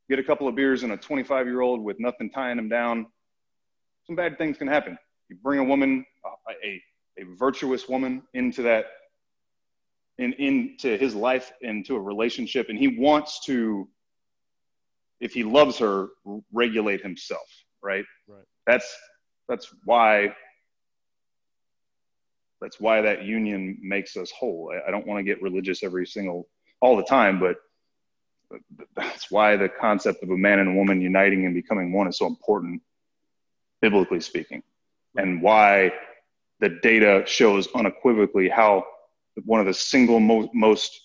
[0.10, 3.06] get a couple of beers and a 25 year old with nothing tying him down,
[4.06, 4.98] some bad things can happen.
[5.30, 6.82] You bring a woman, a, a,
[7.22, 8.86] a virtuous woman into that,
[10.18, 13.88] in, into his life, into a relationship, and he wants to,
[15.20, 16.10] if he loves her,
[16.52, 17.48] regulate himself,
[17.84, 18.04] right?
[18.28, 18.44] Right.
[18.66, 18.92] That's
[19.50, 20.34] that's why
[22.62, 24.72] that's why that union makes us whole.
[24.88, 26.48] I, don't want to get religious every single
[26.82, 27.56] all the time, but
[28.96, 32.18] that's why the concept of a man and a woman uniting and becoming one is
[32.18, 32.82] so important,
[33.82, 34.62] biblically speaking,
[35.16, 35.94] and why
[36.60, 38.84] the data shows unequivocally how
[39.46, 41.00] one of the single most, most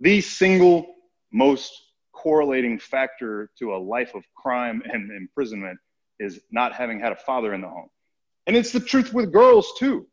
[0.00, 0.94] the single
[1.32, 1.72] most
[2.12, 5.78] correlating factor to a life of crime and imprisonment
[6.18, 7.88] is not having had a father in the home.
[8.46, 10.06] And it's the truth with girls too.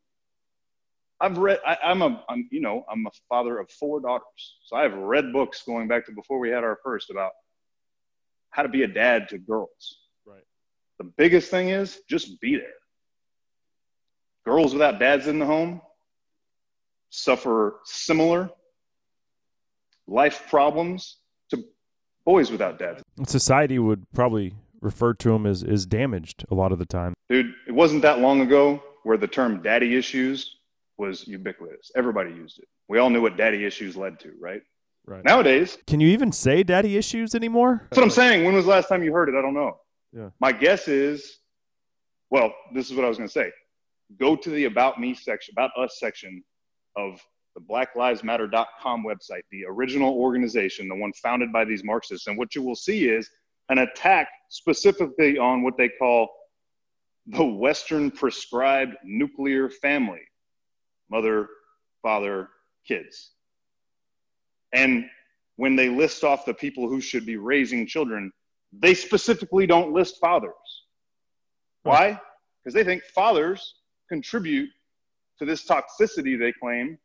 [1.19, 4.57] I've read, I, am a, I'm, you know, I'm a father of four daughters.
[4.65, 7.31] So I've read books going back to before we had our first about
[8.49, 9.99] how to be a dad to girls.
[10.25, 10.43] Right.
[10.97, 12.67] The biggest thing is just be there.
[14.45, 15.81] Girls without dads in the home
[17.09, 18.49] suffer similar
[20.07, 21.17] life problems
[21.49, 21.63] to
[22.25, 23.01] boys without dads.
[23.25, 24.53] Society would probably
[24.85, 27.13] referred to him as, is damaged a lot of the time.
[27.29, 30.57] Dude, it wasn't that long ago where the term daddy issues
[30.97, 31.91] was ubiquitous.
[31.95, 32.67] Everybody used it.
[32.87, 34.61] We all knew what daddy issues led to, right?
[35.07, 35.23] Right.
[35.23, 37.81] Nowadays, can you even say daddy issues anymore?
[37.89, 38.45] That's what I'm saying.
[38.45, 39.35] When was the last time you heard it?
[39.35, 39.77] I don't know.
[40.13, 40.29] Yeah.
[40.39, 41.39] My guess is,
[42.29, 43.51] well, this is what I was going to say.
[44.19, 46.43] Go to the about me section, about us section
[46.95, 47.19] of
[47.55, 52.27] the blacklivesmatter.com website, the original organization, the one founded by these Marxists.
[52.27, 53.29] And what you will see is
[53.69, 56.29] an attack specifically on what they call
[57.27, 60.21] the Western prescribed nuclear family
[61.09, 61.47] mother,
[62.01, 62.49] father,
[62.87, 63.31] kids.
[64.73, 65.05] And
[65.55, 68.31] when they list off the people who should be raising children,
[68.73, 70.53] they specifically don't list fathers.
[71.83, 71.89] Hmm.
[71.89, 72.21] Why?
[72.63, 73.75] Because they think fathers
[74.09, 74.69] contribute
[75.39, 76.97] to this toxicity they claim,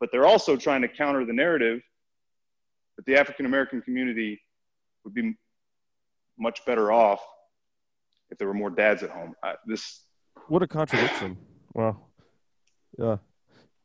[0.00, 1.80] but they're also trying to counter the narrative
[2.96, 4.40] that the African American community
[5.04, 5.34] would be
[6.38, 7.20] much better off
[8.30, 9.34] if there were more dads at home.
[9.42, 10.02] I, this
[10.48, 11.36] what a contradiction.
[11.74, 12.08] Well,
[12.98, 13.16] yeah.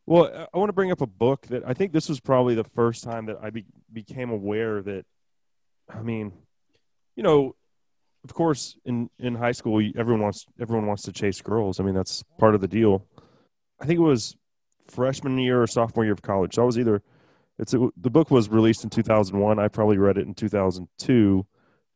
[0.06, 2.64] Well, I want to bring up a book that I think this was probably the
[2.64, 5.06] first time that I be, became aware that,
[5.90, 6.34] I mean,
[7.16, 7.56] you know,
[8.26, 11.80] of course, in, in high school, everyone wants everyone wants to chase girls.
[11.80, 13.06] I mean, that's part of the deal.
[13.80, 14.36] I think it was
[14.88, 16.56] freshman year or sophomore year of college.
[16.56, 17.02] So I was either
[17.60, 19.60] it's a, the book was released in 2001.
[19.60, 21.46] I probably read it in 2002,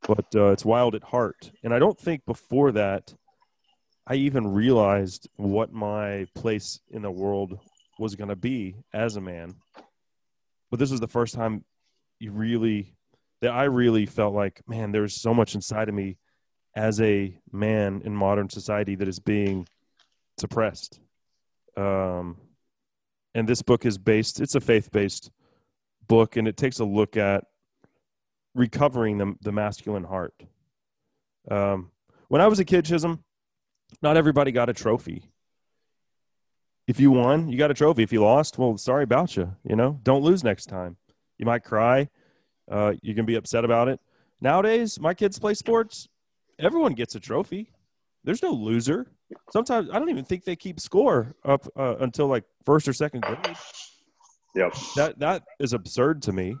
[0.06, 1.50] but uh, it's Wild at Heart.
[1.62, 3.14] And I don't think before that
[4.06, 7.58] I even realized what my place in the world
[7.98, 9.54] was going to be as a man.
[10.70, 11.64] But this was the first time
[12.18, 12.94] you really
[13.40, 16.16] that I really felt like, man, there's so much inside of me
[16.74, 19.66] as a man in modern society that is being
[20.38, 21.00] suppressed.
[21.76, 22.36] Um,
[23.34, 25.30] and this book is based; it's a faith-based
[26.08, 27.44] book, and it takes a look at
[28.54, 30.34] recovering the the masculine heart.
[31.50, 31.90] Um,
[32.28, 33.24] when I was a kid, Chisholm,
[34.02, 35.24] not everybody got a trophy.
[36.86, 38.02] If you won, you got a trophy.
[38.02, 39.54] If you lost, well, sorry about you.
[39.64, 40.96] You know, don't lose next time.
[41.36, 42.08] You might cry.
[42.70, 44.00] Uh, you can be upset about it.
[44.40, 46.08] Nowadays, my kids play sports.
[46.58, 47.72] Everyone gets a trophy.
[48.24, 49.10] There's no loser.
[49.52, 53.22] Sometimes I don't even think they keep score up uh, until like first or second
[53.22, 53.56] grade.
[54.54, 54.74] Yep.
[54.96, 56.56] That that is absurd to me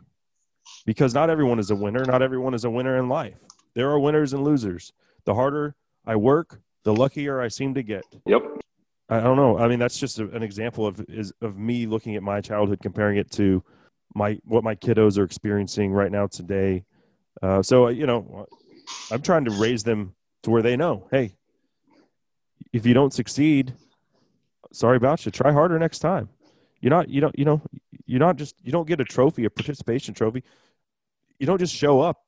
[0.88, 2.02] because not everyone is a winner.
[2.02, 3.36] Not everyone is a winner in life.
[3.74, 4.94] There are winners and losers.
[5.26, 8.04] The harder I work, the luckier I seem to get.
[8.24, 8.40] Yep.
[9.10, 9.58] I don't know.
[9.58, 12.80] I mean, that's just a, an example of is of me looking at my childhood,
[12.80, 13.62] comparing it to
[14.14, 16.84] my what my kiddos are experiencing right now today.
[17.42, 18.46] Uh, so you know,
[19.10, 21.36] I'm trying to raise them to where they know, hey,
[22.72, 23.74] if you don't succeed,
[24.72, 25.32] sorry about you.
[25.32, 26.30] Try harder next time.
[26.80, 27.60] You're not, you don't, you know,
[28.06, 30.44] you're not just, you don't get a trophy, a participation trophy.
[31.38, 32.18] You don't just show up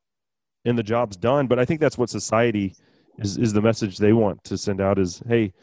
[0.65, 1.47] and the job's done.
[1.47, 2.75] But I think that's what society
[3.17, 5.53] is, is the message they want to send out is, hey,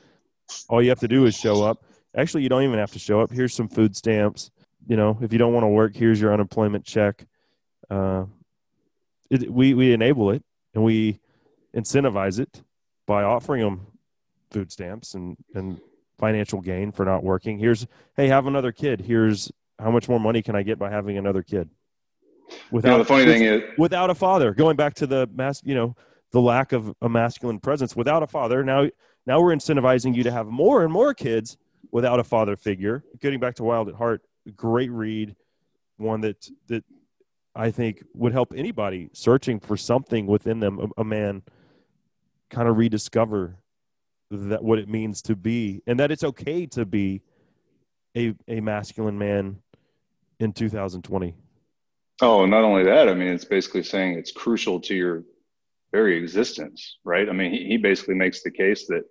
[0.68, 1.84] all you have to do is show up.
[2.16, 3.30] Actually, you don't even have to show up.
[3.30, 4.50] Here's some food stamps.
[4.86, 7.26] You know, if you don't want to work, here's your unemployment check.
[7.90, 8.24] Uh,
[9.30, 10.42] it, we we enable it
[10.74, 11.20] and we
[11.76, 12.62] incentivize it
[13.06, 13.86] by offering them
[14.50, 15.80] food stamps and and
[16.18, 17.58] financial gain for not working.
[17.58, 19.02] Here's hey, have another kid.
[19.02, 21.68] Here's how much more money can I get by having another kid?
[22.70, 24.54] Without you know, the funny thing is without a father.
[24.54, 25.96] Going back to the mass, you know,
[26.30, 28.62] the lack of a masculine presence without a father.
[28.62, 28.88] Now
[29.26, 31.56] now we're incentivizing you to have more and more kids
[31.90, 33.04] without a father figure.
[33.20, 34.22] Getting back to Wild at Heart,
[34.56, 35.36] great read,
[35.96, 36.84] one that that
[37.54, 41.42] I think would help anybody searching for something within them, a, a man,
[42.50, 43.56] kind of rediscover
[44.30, 47.22] that what it means to be, and that it's okay to be
[48.16, 49.60] a a masculine man
[50.40, 51.34] in 2020.
[52.20, 55.22] Oh, not only that, I mean, it's basically saying it's crucial to your
[55.92, 57.28] very existence, right?
[57.28, 59.04] I mean, he, he basically makes the case that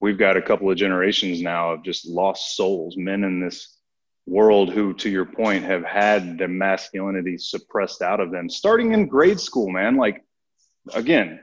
[0.00, 3.78] we've got a couple of generations now of just lost souls, men in this
[4.26, 9.06] world who, to your point, have had their masculinity suppressed out of them, starting in
[9.06, 9.96] grade school, man.
[9.96, 10.22] Like,
[10.94, 11.40] again,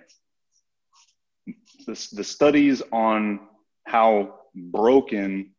[1.87, 3.39] the, the studies on
[3.85, 5.51] how broken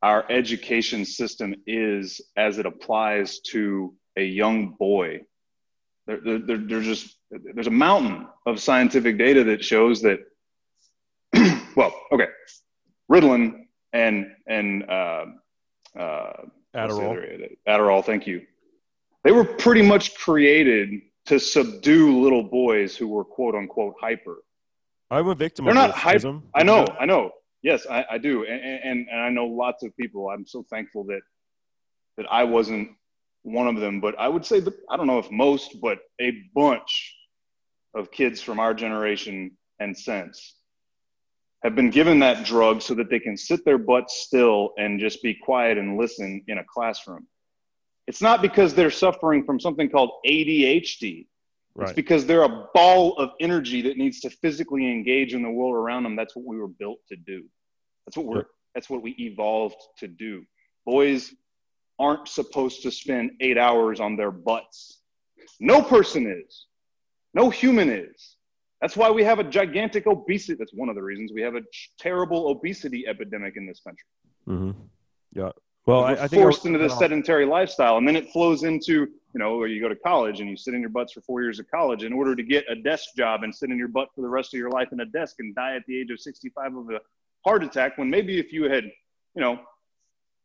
[0.00, 5.22] our education system is as it applies to a young boy.
[6.06, 10.20] There, there, there, just there's a mountain of scientific data that shows that.
[11.76, 12.26] well, okay,
[13.10, 15.24] Ritalin and and uh,
[15.98, 16.32] uh,
[16.74, 17.56] Adderall.
[17.68, 18.42] Adderall, thank you.
[19.24, 24.38] They were pretty much created to subdue little boys who were quote unquote hyper.
[25.10, 25.66] I'm a victim.
[25.66, 26.40] They're not hyper.
[26.54, 27.30] I know, I know.
[27.62, 30.30] Yes, I, I do, and, and and I know lots of people.
[30.30, 31.20] I'm so thankful that
[32.16, 32.90] that I wasn't
[33.42, 34.00] one of them.
[34.00, 37.16] But I would say that I don't know if most, but a bunch
[37.94, 40.54] of kids from our generation and since
[41.62, 45.22] have been given that drug so that they can sit their butts still and just
[45.22, 47.26] be quiet and listen in a classroom.
[48.08, 51.26] It's not because they're suffering from something called ADHD.
[51.74, 51.88] Right.
[51.88, 55.74] It's because they're a ball of energy that needs to physically engage in the world
[55.74, 56.16] around them.
[56.16, 57.44] That's what we were built to do.
[58.06, 60.44] That's what we're that's what we evolved to do.
[60.84, 61.32] Boys
[62.02, 65.00] aren't supposed to spend 8 hours on their butts.
[65.60, 66.66] No person is.
[67.34, 68.36] No human is.
[68.80, 70.54] That's why we have a gigantic obesity.
[70.58, 71.62] That's one of the reasons we have a
[71.98, 74.06] terrible obesity epidemic in this country.
[74.48, 74.80] Mm-hmm.
[75.34, 75.50] Yeah.
[75.86, 79.38] Well, I, I, think forced into this sedentary lifestyle, and then it flows into you
[79.38, 81.58] know, or you go to college and you sit in your butts for four years
[81.58, 84.20] of college in order to get a desk job and sit in your butt for
[84.20, 86.76] the rest of your life in a desk and die at the age of 65
[86.76, 87.00] of a
[87.44, 89.58] heart attack when maybe if you had, you know,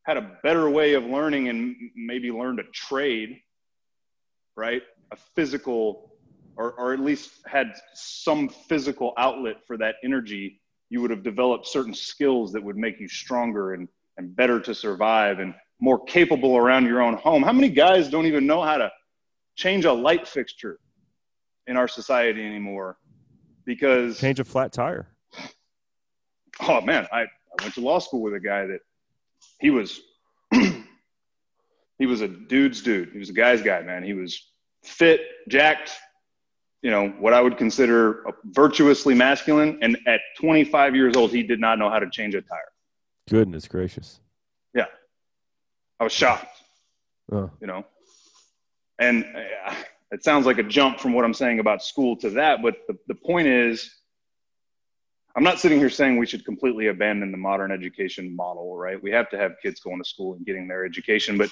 [0.07, 3.41] had a better way of learning and maybe learned a trade,
[4.55, 4.81] right?
[5.11, 6.13] A physical,
[6.55, 11.67] or, or at least had some physical outlet for that energy, you would have developed
[11.67, 16.55] certain skills that would make you stronger and, and better to survive and more capable
[16.55, 17.43] around your own home.
[17.43, 18.89] How many guys don't even know how to
[19.57, 20.79] change a light fixture
[21.67, 22.97] in our society anymore?
[23.65, 25.09] Because change a flat tire.
[26.61, 28.79] Oh man, I, I went to law school with a guy that
[29.59, 30.01] he was
[30.51, 33.09] he was a dude's dude.
[33.11, 34.03] He was a guy's guy, man.
[34.03, 34.51] He was
[34.83, 35.91] fit, jacked,
[36.81, 39.79] you know, what I would consider virtuously masculine.
[39.81, 42.59] And at 25 years old, he did not know how to change a tire.
[43.29, 44.19] Goodness gracious.
[44.73, 44.85] Yeah.
[45.99, 46.61] I was shocked,
[47.59, 47.83] you know.
[48.99, 49.25] And
[49.65, 49.73] uh,
[50.11, 52.97] it sounds like a jump from what I'm saying about school to that, but the,
[53.07, 53.93] the point is,
[55.37, 59.01] I'm not sitting here saying we should completely abandon the modern education model, right?
[59.01, 61.51] We have to have kids going to school and getting their education, but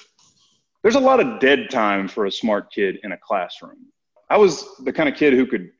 [0.82, 3.86] there's a lot of dead time for a smart kid in a classroom.
[4.28, 5.70] I was the kind of kid who could,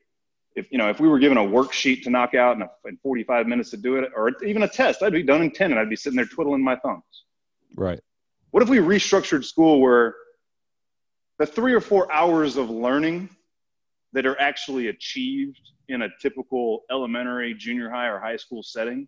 [0.55, 2.95] if you know, if we were given a worksheet to knock out in, a, in
[3.03, 5.79] 45 minutes to do it, or even a test, I'd be done in 10, and
[5.79, 7.03] I'd be sitting there twiddling my thumbs.
[7.75, 7.99] Right.
[8.51, 10.15] What if we restructured school where
[11.39, 13.29] the three or four hours of learning
[14.17, 19.07] that are actually achieved in a typical elementary, junior high, or high school setting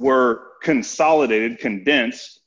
[0.00, 2.40] were consolidated, condensed,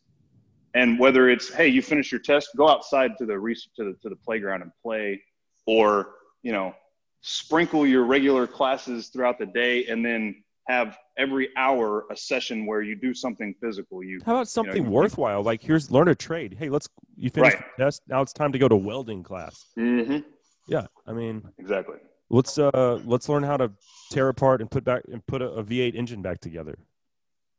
[0.73, 3.35] and whether it's hey, you finish your test, go outside to the
[3.77, 5.21] to the to the playground and play,
[5.65, 6.75] or you know,
[7.21, 12.81] sprinkle your regular classes throughout the day, and then have every hour a session where
[12.81, 14.03] you do something physical.
[14.03, 15.43] You how about something you know, worthwhile?
[15.43, 16.57] Like here's learn a trade.
[16.59, 17.63] Hey, let's you finish right.
[17.77, 18.01] the test.
[18.09, 19.67] Now it's time to go to welding class.
[19.79, 20.27] Mm-hmm.
[20.67, 21.97] Yeah, I mean exactly.
[22.29, 23.71] Let's uh let's learn how to
[24.11, 26.77] tear apart and put back and put a a V8 engine back together.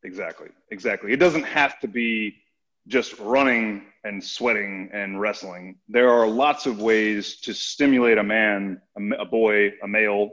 [0.02, 1.12] Exactly, exactly.
[1.12, 2.36] It doesn't have to be
[2.86, 5.76] just running and sweating and wrestling.
[5.88, 10.30] There are lots of ways to stimulate a man, a, a boy, a male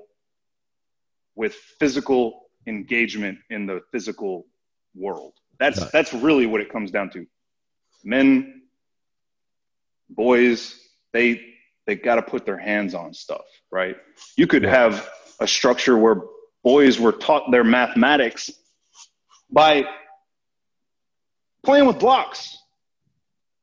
[1.36, 4.46] with physical engagement in the physical
[4.94, 5.34] world.
[5.60, 5.92] That's right.
[5.92, 7.26] that's really what it comes down to.
[8.04, 8.64] Men,
[10.10, 10.80] boys,
[11.14, 11.51] they
[11.88, 13.98] they got to put their hands on stuff, right?
[14.38, 15.10] You could have
[15.40, 16.22] a structure where
[16.64, 18.52] boys were taught their mathematics
[19.50, 19.86] by
[21.64, 22.58] playing with blocks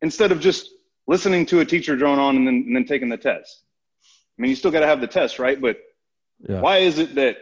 [0.02, 0.70] instead of just
[1.06, 3.62] listening to a teacher drone on and then, and then taking the test.
[4.38, 5.60] I mean, you still got to have the test, right?
[5.60, 5.78] But
[6.40, 6.60] yeah.
[6.60, 7.38] why is it that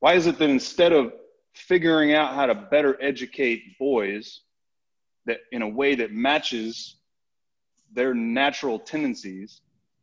[0.00, 1.12] why is it that instead of
[1.54, 4.40] figuring out how to better educate boys
[5.26, 6.96] that in a way that matches
[7.92, 9.60] their natural tendencies,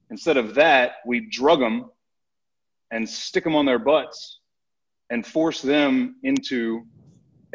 [0.10, 1.90] instead of that, we drug them
[2.92, 4.40] and stick them on their butts
[5.10, 6.86] and force them into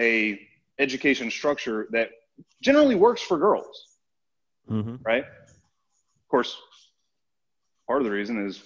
[0.01, 0.41] a
[0.78, 2.11] education structure that
[2.62, 3.99] generally works for girls,
[4.70, 4.97] mm-hmm.
[5.05, 5.24] right?
[5.24, 6.57] Of course,
[7.87, 8.62] part of the reason is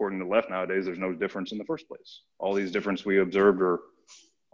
[0.00, 2.22] according to the left nowadays, there's no difference in the first place.
[2.38, 3.80] All these differences we observed are,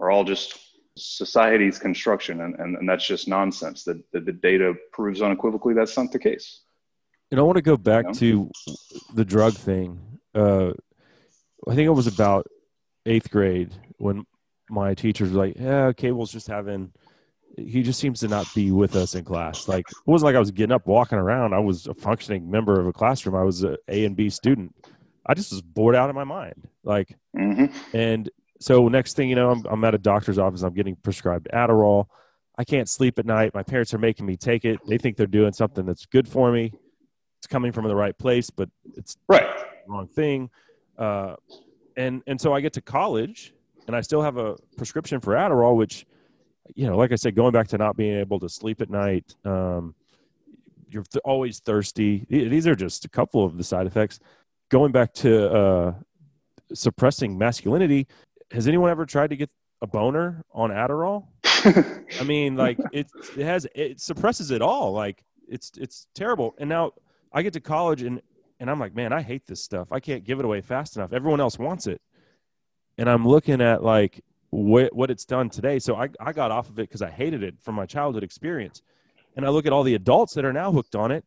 [0.01, 0.59] are all just
[0.97, 3.85] society's construction, and, and, and that's just nonsense.
[3.85, 6.63] The, the, the data proves unequivocally that's not the case.
[7.31, 8.51] And I want to go back you know?
[8.67, 8.75] to
[9.15, 10.01] the drug thing.
[10.35, 10.73] Uh,
[11.69, 12.47] I think it was about
[13.05, 14.25] eighth grade when
[14.71, 16.93] my teachers were like, "Yeah, Cable's just having."
[17.57, 19.67] He just seems to not be with us in class.
[19.67, 21.55] Like it wasn't like I was getting up, walking around.
[21.55, 23.35] I was a functioning member of a classroom.
[23.35, 24.75] I was a A and B student,
[25.27, 26.69] I just was bored out of my mind.
[26.85, 27.67] Like, mm-hmm.
[27.97, 28.31] and
[28.61, 30.63] so next thing you know, I'm, I'm at a doctor's office.
[30.63, 32.07] I'm getting prescribed Adderall.
[32.59, 33.55] I can't sleep at night.
[33.55, 34.79] My parents are making me take it.
[34.87, 36.73] They think they're doing something that's good for me.
[37.39, 39.47] It's coming from the right place, but it's right
[39.87, 40.51] wrong thing.
[40.99, 41.37] Uh,
[41.97, 43.55] and and so I get to college,
[43.87, 46.07] and I still have a prescription for Adderall, which,
[46.75, 49.35] you know, like I said, going back to not being able to sleep at night,
[49.45, 49.95] um,
[50.89, 52.27] you're th- always thirsty.
[52.31, 54.19] These are just a couple of the side effects
[54.69, 55.95] going back to uh,
[56.73, 58.07] suppressing masculinity,
[58.51, 59.51] has anyone ever tried to get
[59.83, 61.27] a boner on Adderall?
[62.21, 64.93] I mean, like it, it has it suppresses it all.
[64.93, 66.55] Like it's it's terrible.
[66.59, 66.93] And now
[67.33, 68.21] I get to college and
[68.59, 69.89] and I'm like, man, I hate this stuff.
[69.93, 71.13] I can't give it away fast enough.
[71.13, 72.01] Everyone else wants it,
[72.97, 75.79] and I'm looking at like what what it's done today.
[75.79, 78.83] So I I got off of it because I hated it from my childhood experience,
[79.37, 81.25] and I look at all the adults that are now hooked on it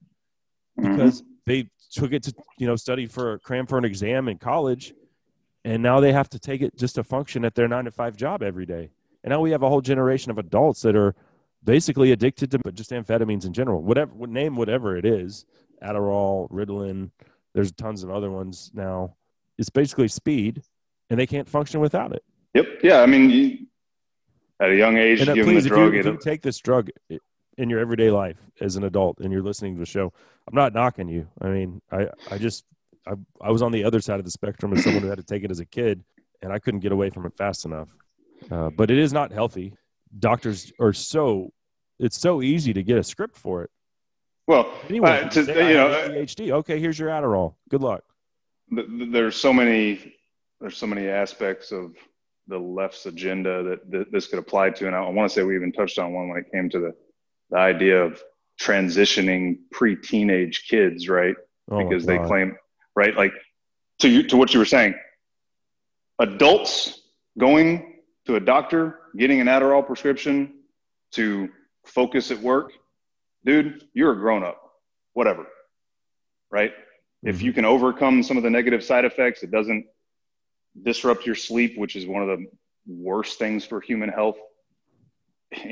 [0.76, 1.32] because mm-hmm.
[1.46, 4.94] they took it to you know study for cram for an exam in college
[5.66, 8.16] and now they have to take it just to function at their nine to five
[8.16, 8.90] job every day
[9.24, 11.16] and now we have a whole generation of adults that are
[11.64, 13.82] basically addicted to just amphetamines in general.
[13.82, 15.46] Whatever name whatever it is,
[15.84, 17.12] Adderall, Ritalin.
[17.54, 19.16] There's tons of other ones now.
[19.58, 20.62] It's basically speed,
[21.10, 22.24] and they can't function without it.
[22.54, 22.66] Yep.
[22.84, 23.02] Yeah.
[23.02, 23.58] I mean, you,
[24.60, 25.96] at a young age, And uh, give please, if the you, drug.
[25.96, 26.90] if you take this drug
[27.58, 30.14] in your everyday life as an adult and you're listening to the show,
[30.48, 31.28] I'm not knocking you.
[31.42, 32.64] I mean, I, I just,
[33.10, 35.24] I, I was on the other side of the spectrum as someone who had to
[35.24, 36.04] take it as a kid,
[36.42, 37.90] and I couldn't get away from it fast enough.
[38.52, 39.74] Uh, but it is not healthy.
[40.18, 41.52] Doctors are so,
[42.00, 43.72] it's so easy to get a script for it.
[44.48, 46.52] well, anyway, uh, to, say, you know, have ADHD.
[46.52, 47.56] Okay, here's your Adderall.
[47.70, 48.04] Good luck.
[48.74, 50.14] th- th- there's so many
[50.62, 51.96] there's so many aspects of
[52.48, 55.56] the left's agenda that, that this could apply to and i, want to say we
[55.56, 56.94] even touched on one when it came to the,
[57.50, 58.22] the idea of
[58.60, 61.36] transitioning pre-teenage kids right
[61.72, 62.58] Oh because they claim
[63.00, 63.16] right?
[63.16, 63.34] Like
[64.00, 64.94] to you to what you were saying
[66.20, 66.74] adults
[67.38, 67.68] going
[68.26, 70.36] to a doctor getting an adderall prescription
[71.12, 71.50] to
[71.86, 72.74] focus at work
[73.46, 74.60] dude you're a grown-up
[75.14, 75.46] whatever
[76.52, 76.74] right?
[77.24, 77.44] If Mhm.
[77.46, 79.84] you can overcome some of the negative side effects it doesn't
[80.90, 82.46] disrupt your sleep which is one of the
[83.12, 84.38] worst things for human health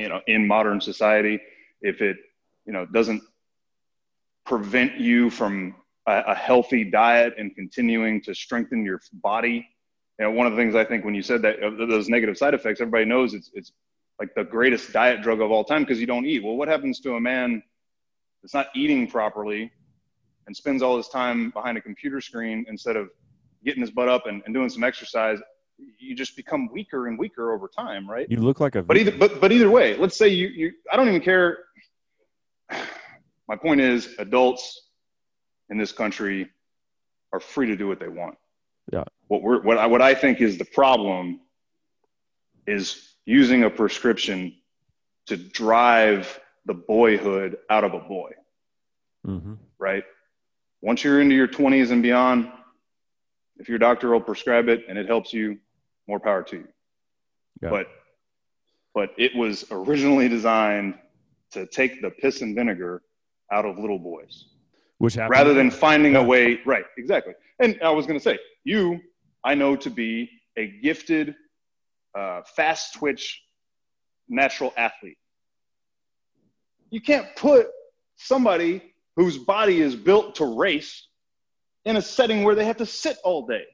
[0.01, 1.35] you know in modern society.
[1.81, 2.17] If it
[2.65, 3.21] you know doesn't
[4.45, 5.75] prevent you from
[6.07, 9.67] a, a healthy diet and continuing to strengthen your body.
[10.17, 12.37] You know one of the things i think when you said that uh, those negative
[12.37, 13.71] side effects everybody knows it's it's
[14.19, 16.43] like the greatest diet drug of all time because you don't eat.
[16.43, 17.61] Well what happens to a man
[18.41, 19.71] that's not eating properly
[20.47, 23.09] and spends all his time behind a computer screen instead of
[23.63, 25.39] getting his butt up and, and doing some exercise
[25.99, 28.25] you just become weaker and weaker over time right?
[28.27, 28.81] You look like a.
[28.81, 31.59] but either but but either way let's say you you i don't even care.
[33.47, 34.86] My point is adults
[35.69, 36.49] in this country
[37.33, 38.37] are free to do what they want
[38.91, 39.03] Yeah.
[39.27, 41.41] what we're what i what i think is the problem
[42.65, 44.53] is using a prescription
[45.27, 48.31] to drive the boyhood out of a boy
[49.25, 50.03] hmm right?
[50.81, 52.51] Once you're into your 20s and beyond,
[53.57, 55.57] if your doctor will prescribe it and it helps you,
[56.07, 56.67] more power to you.
[57.61, 57.69] Yeah.
[57.69, 57.87] But
[58.95, 60.95] but it was originally designed
[61.51, 63.03] to take the piss and vinegar
[63.51, 64.45] out of little boys
[64.99, 67.33] Which happened rather than finding a way right exactly.
[67.59, 68.99] And i was going to say you
[69.43, 71.35] i know to be a gifted
[72.17, 73.43] uh, fast twitch
[74.27, 75.17] natural athlete.
[76.89, 77.67] You can't put
[78.15, 78.81] somebody
[79.15, 81.07] whose body is built to race
[81.85, 83.65] in a setting where they have to sit all day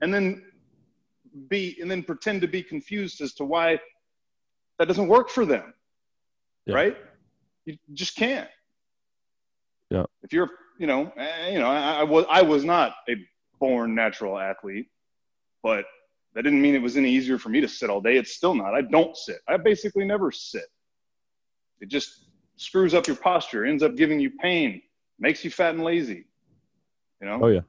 [0.00, 0.42] and then
[1.48, 3.78] be and then pretend to be confused as to why
[4.78, 5.72] that doesn't work for them
[6.66, 6.74] Yeah.
[6.74, 6.96] right?
[7.64, 8.48] You just can't.
[9.90, 10.04] Yeah.
[10.22, 10.50] if you're
[10.82, 13.14] you know eh, you know I, I was i was not a
[13.58, 14.88] born natural athlete
[15.62, 15.86] but
[16.34, 18.16] that didn't mean it was any easier for me to sit all day.
[18.16, 18.72] It's still not.
[18.74, 19.40] I don't sit.
[19.46, 20.64] I basically never sit.
[21.82, 22.24] It just
[22.56, 23.66] screws up your posture.
[23.66, 24.80] Ends up giving you pain.
[25.18, 26.24] Makes you fat and lazy
[27.22, 27.38] you know?
[27.40, 27.60] Oh yeah.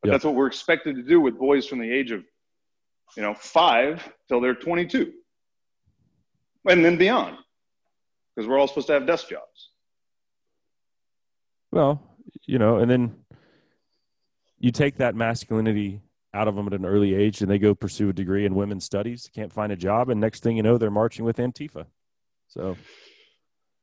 [0.00, 0.12] but Yeah.
[0.12, 2.24] that's what we're expected to do with boys from the age of
[3.16, 5.12] you know five till they're 22
[6.68, 7.36] and then beyond
[8.34, 9.70] because we're all supposed to have desk jobs
[11.76, 12.00] Well,
[12.46, 13.14] you know, and then
[14.58, 16.00] you take that masculinity
[16.32, 18.84] out of them at an early age, and they go pursue a degree in women's
[18.84, 21.84] studies, can't find a job, and next thing you know, they're marching with Antifa.
[22.48, 22.78] So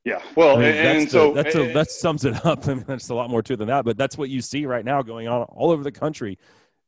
[0.05, 2.67] yeah well I mean, and, that's and the- so that's a, that sums it up.
[2.67, 4.65] I mean, that's a lot more to it than that, but that's what you see
[4.65, 6.39] right now going on all over the country.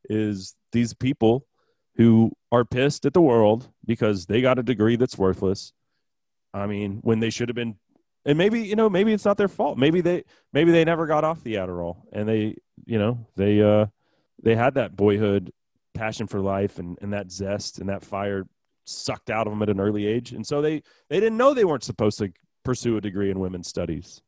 [0.10, 1.46] Is these people
[1.98, 5.72] who are pissed at the world because they got a degree that's worthless.
[6.52, 7.76] I mean, when they should have been,
[8.26, 9.78] and maybe you know, maybe it's not their fault.
[9.78, 10.24] Maybe they
[10.54, 13.88] maybe they never got off the Adderall, and they you know they uh
[14.42, 15.52] they had that boyhood
[15.94, 18.46] passion for life and and that zest and that fire
[18.86, 21.66] sucked out of them at an early age, and so they they didn't know they
[21.66, 22.32] weren't supposed to
[22.64, 24.22] pursue a degree in women's studies.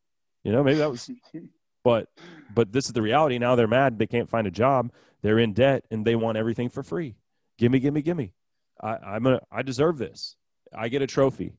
[0.44, 1.10] You know, maybe that was,
[1.84, 2.08] but
[2.54, 3.38] but this is the reality.
[3.38, 3.98] Now they're mad.
[3.98, 4.92] They can't find a job.
[5.22, 7.16] They're in debt, and they want everything for free.
[7.58, 8.32] Gimme, gimme, gimme.
[8.80, 9.40] I, I'm a.
[9.50, 10.36] I deserve this.
[10.72, 11.54] I get a trophy.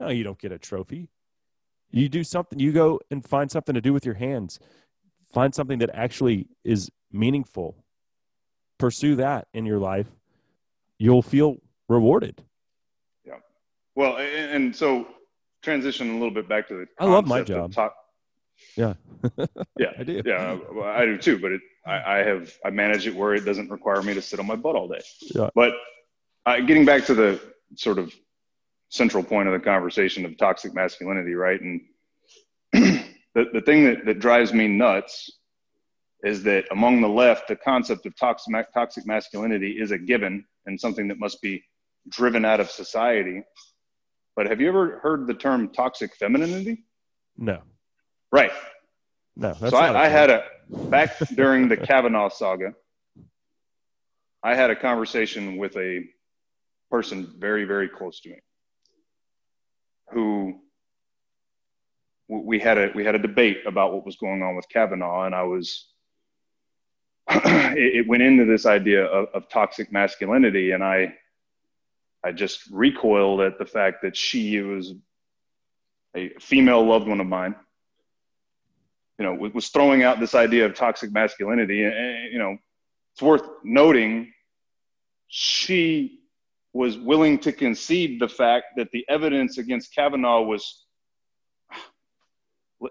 [0.00, 1.10] No, you don't get a trophy.
[1.90, 2.58] You do something.
[2.58, 4.58] You go and find something to do with your hands.
[5.32, 7.76] Find something that actually is meaningful.
[8.78, 10.06] Pursue that in your life.
[10.98, 11.56] You'll feel
[11.88, 12.42] rewarded.
[13.24, 13.34] Yeah.
[13.94, 15.06] Well and, and so
[15.62, 17.72] transition a little bit back to the I love my job.
[17.72, 17.96] top-
[18.76, 18.94] Yeah.
[19.78, 20.22] yeah I do.
[20.24, 23.44] yeah well, i do too but it, I, I have i manage it where it
[23.44, 25.00] doesn't require me to sit on my butt all day
[25.34, 25.48] Yeah.
[25.54, 25.72] but
[26.46, 27.40] uh, getting back to the
[27.74, 28.14] sort of
[28.88, 31.80] central point of the conversation of toxic masculinity right and
[32.72, 35.30] the, the thing that, that drives me nuts
[36.22, 40.80] is that among the left the concept of toxic, toxic masculinity is a given and
[40.80, 41.62] something that must be
[42.08, 43.42] driven out of society
[44.36, 46.84] but have you ever heard the term toxic femininity?
[47.38, 47.62] No.
[48.30, 48.52] Right.
[49.34, 49.54] No.
[49.54, 52.74] so I, I had a back during the Kavanaugh saga.
[54.42, 56.04] I had a conversation with a
[56.90, 58.36] person very, very close to me
[60.10, 60.60] who
[62.28, 65.34] we had a we had a debate about what was going on with Kavanaugh, and
[65.34, 65.86] I was
[67.30, 71.14] it, it, went into this idea of, of, toxic masculinity, and I
[72.24, 74.94] I just recoiled at the fact that she was
[76.14, 77.54] a female loved one of mine.
[79.18, 82.58] You know, was throwing out this idea of toxic masculinity, and, and you know,
[83.12, 84.32] it's worth noting
[85.28, 86.20] she
[86.76, 90.84] was willing to concede the fact that the evidence against Kavanaugh was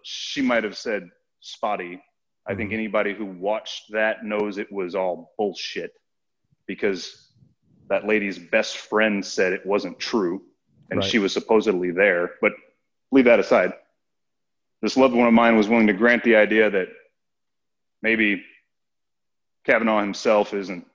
[0.04, 1.10] she might have said
[1.40, 2.02] spotty.
[2.48, 2.80] I think mm-hmm.
[2.80, 5.94] anybody who watched that knows it was all bullshit
[6.66, 7.30] because
[7.88, 10.42] that lady's best friend said it wasn't true
[10.90, 11.10] and right.
[11.10, 12.32] she was supposedly there.
[12.42, 12.54] But
[13.12, 13.74] leave that aside.
[14.82, 16.88] This loved one of mine was willing to grant the idea that
[18.02, 18.44] maybe
[19.64, 20.86] Kavanaugh himself isn't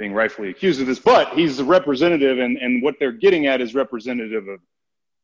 [0.00, 3.60] being rightfully accused of this, but he's a representative, and, and what they're getting at
[3.60, 4.58] is representative of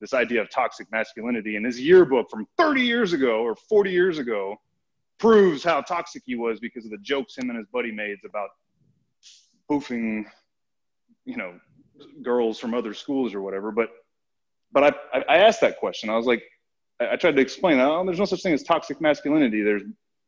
[0.03, 1.57] this idea of toxic masculinity.
[1.57, 4.55] And his yearbook from 30 years ago or 40 years ago
[5.19, 8.51] proves how toxic he was because of the jokes him and his buddy made about
[9.71, 10.27] boofing,
[11.25, 11.55] you know,
[12.23, 13.73] girls from other schools or whatever.
[13.73, 13.89] But
[14.73, 16.11] but I, I asked that question.
[16.11, 16.43] I was like,
[17.01, 19.63] I, tried to explain, oh, there's no such thing as toxic masculinity.
[19.63, 19.83] There's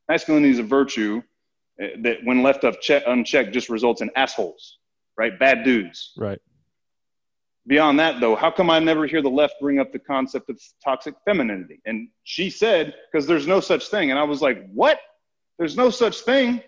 [0.09, 1.20] masculinity is a virtue
[1.81, 4.79] Uh, that when left unchecked just results in assholes,
[5.16, 5.39] right?
[5.39, 6.12] Bad dudes.
[6.16, 6.41] Right.
[7.68, 10.61] Beyond that, though, how come I never hear the left bring up the concept of
[10.83, 11.81] toxic femininity?
[11.85, 14.11] And she said, because there's no such thing.
[14.11, 14.99] And I was like, what?
[15.59, 16.62] There's no such thing.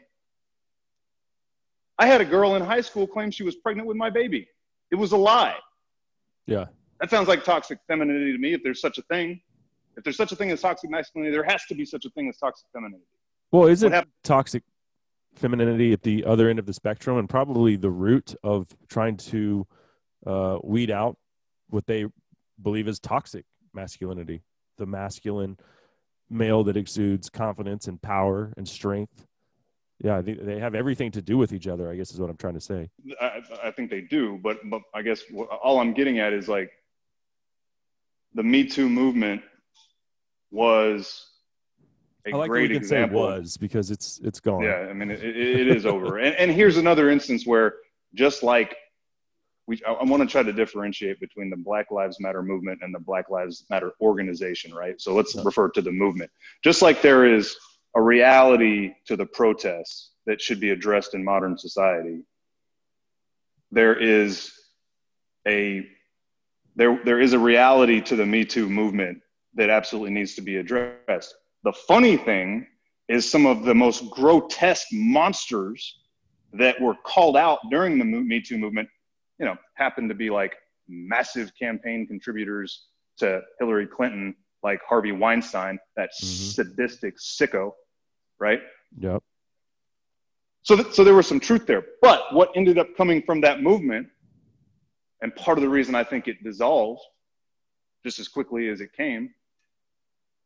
[1.99, 4.47] I had a girl in high school claim she was pregnant with my baby.
[4.93, 5.57] It was a lie.
[6.47, 6.67] Yeah.
[7.01, 9.41] That sounds like toxic femininity to me, if there's such a thing.
[9.97, 12.29] If there's such a thing as toxic masculinity, there has to be such a thing
[12.29, 13.07] as toxic femininity.
[13.51, 13.93] Well, is it
[14.23, 14.63] toxic
[15.35, 19.67] femininity at the other end of the spectrum and probably the root of trying to–
[20.27, 21.17] uh, weed out
[21.69, 22.07] what they
[22.61, 24.43] believe is toxic masculinity,
[24.77, 25.57] the masculine
[26.29, 29.27] male that exudes confidence and power and strength.
[30.03, 31.91] Yeah, they, they have everything to do with each other.
[31.91, 32.89] I guess is what I'm trying to say.
[33.21, 35.23] I, I think they do, but but I guess
[35.63, 36.71] all I'm getting at is like
[38.35, 39.43] the Me Too movement
[40.51, 41.30] was
[42.27, 43.21] I like great example.
[43.21, 44.63] was because it's it's gone.
[44.63, 46.19] Yeah, I mean it, it is over.
[46.19, 47.75] And and here's another instance where
[48.15, 48.77] just like
[49.67, 52.95] we I, I want to try to differentiate between the Black Lives Matter movement and
[52.95, 55.01] the Black Lives Matter organization, right?
[55.01, 55.43] So let's yeah.
[55.45, 56.31] refer to the movement.
[56.63, 57.57] Just like there is
[57.95, 62.23] a reality to the protests that should be addressed in modern society,
[63.73, 64.53] there is
[65.47, 65.87] a
[66.77, 69.23] there there is a reality to the Me Too movement
[69.55, 71.35] that absolutely needs to be addressed.
[71.65, 72.67] The funny thing
[73.09, 75.99] is some of the most grotesque monsters
[76.53, 78.89] that were called out during the Me Too movement
[79.41, 80.55] you know, happen to be like
[80.87, 82.87] massive campaign contributors
[83.17, 86.27] to Hillary Clinton, like Harvey Weinstein, that mm-hmm.
[86.27, 87.73] sadistic sicko,
[88.39, 88.61] right?
[88.99, 89.23] Yep.
[90.63, 91.83] So, th- so there was some truth there.
[92.03, 94.09] But what ended up coming from that movement,
[95.23, 97.01] and part of the reason I think it dissolved
[98.05, 99.31] just as quickly as it came,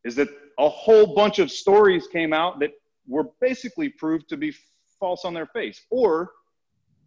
[0.05, 2.71] is that a whole bunch of stories came out that
[3.07, 4.53] were basically proved to be
[4.99, 6.31] false on their face, or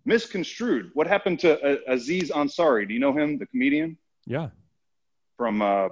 [0.04, 0.90] misconstrued.
[0.94, 2.86] What happened to uh, Aziz Ansari?
[2.86, 3.96] Do you know him, the comedian?
[4.26, 4.48] Yeah.
[5.36, 5.88] From, uh, uh,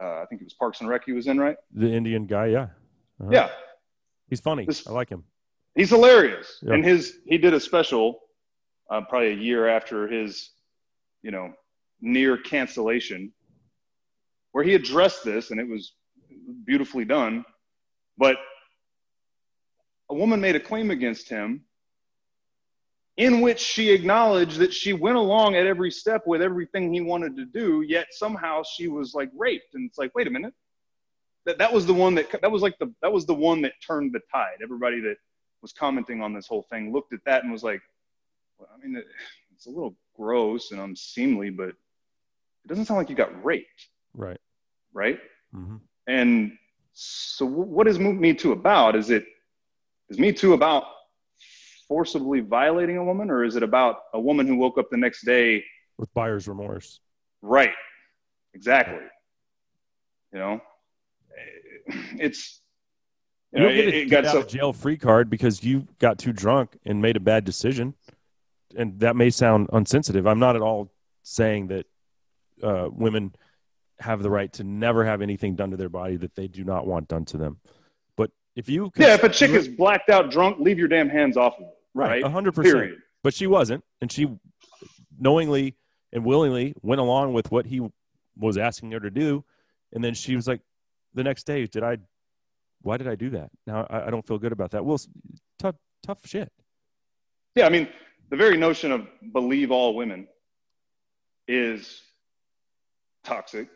[0.00, 1.56] I think it was Parks and Rec he was in, right?
[1.72, 2.68] The Indian guy, yeah.
[3.20, 3.30] Uh-huh.
[3.30, 3.50] Yeah.
[4.28, 4.64] He's funny.
[4.64, 5.24] This, I like him.
[5.74, 6.58] He's hilarious.
[6.62, 6.74] Yeah.
[6.74, 8.20] And his, he did a special
[8.90, 10.50] uh, probably a year after his,
[11.22, 11.52] you know,
[12.00, 13.32] near cancellation
[14.52, 15.92] where he addressed this and it was
[16.64, 17.44] beautifully done.
[18.18, 18.36] But
[20.10, 21.64] a woman made a claim against him
[23.16, 27.36] in which she acknowledged that she went along at every step with everything he wanted
[27.36, 29.74] to do, yet somehow she was like raped.
[29.74, 30.54] And it's like, wait a minute.
[31.46, 33.72] That, that was the one that that was like the that was the one that
[33.86, 34.58] turned the tide.
[34.62, 35.16] Everybody that
[35.62, 37.80] was commenting on this whole thing looked at that and was like,
[38.58, 39.02] well, I mean,
[39.54, 43.88] it's a little gross and unseemly, but it doesn't sound like you got raped.
[44.14, 44.40] Right.
[44.92, 45.18] Right.
[45.54, 45.76] Mm-hmm.
[46.10, 46.58] And
[46.92, 48.96] so, what is Me Too about?
[48.96, 49.24] Is it
[50.08, 50.84] is Me Too about
[51.86, 55.24] forcibly violating a woman, or is it about a woman who woke up the next
[55.24, 55.62] day
[55.98, 56.98] with buyer's remorse?
[57.42, 57.70] Right.
[58.54, 59.06] Exactly.
[60.32, 60.60] You know,
[62.18, 62.60] it's
[63.52, 66.76] you, know, get a get out so, jail free card because you got too drunk
[66.84, 67.94] and made a bad decision,
[68.76, 70.26] and that may sound unsensitive.
[70.26, 70.90] I'm not at all
[71.22, 71.86] saying that
[72.64, 73.32] uh, women
[74.00, 76.86] have the right to never have anything done to their body that they do not
[76.86, 77.58] want done to them.
[78.16, 81.36] But if you yeah, if a chick is blacked out drunk, leave your damn hands
[81.36, 81.74] off of it.
[81.94, 82.94] Right, hundred percent.
[83.22, 84.28] But she wasn't, and she
[85.18, 85.76] knowingly
[86.12, 87.86] and willingly went along with what he
[88.36, 89.44] was asking her to do,
[89.92, 90.60] and then she was like,
[91.14, 91.98] the next day, did I?
[92.82, 93.50] Why did I do that?
[93.66, 94.84] Now I, I don't feel good about that.
[94.84, 94.98] Well,
[95.58, 96.50] tough, tough shit.
[97.54, 97.88] Yeah, I mean,
[98.30, 100.28] the very notion of believe all women
[101.46, 102.00] is
[103.24, 103.68] toxic.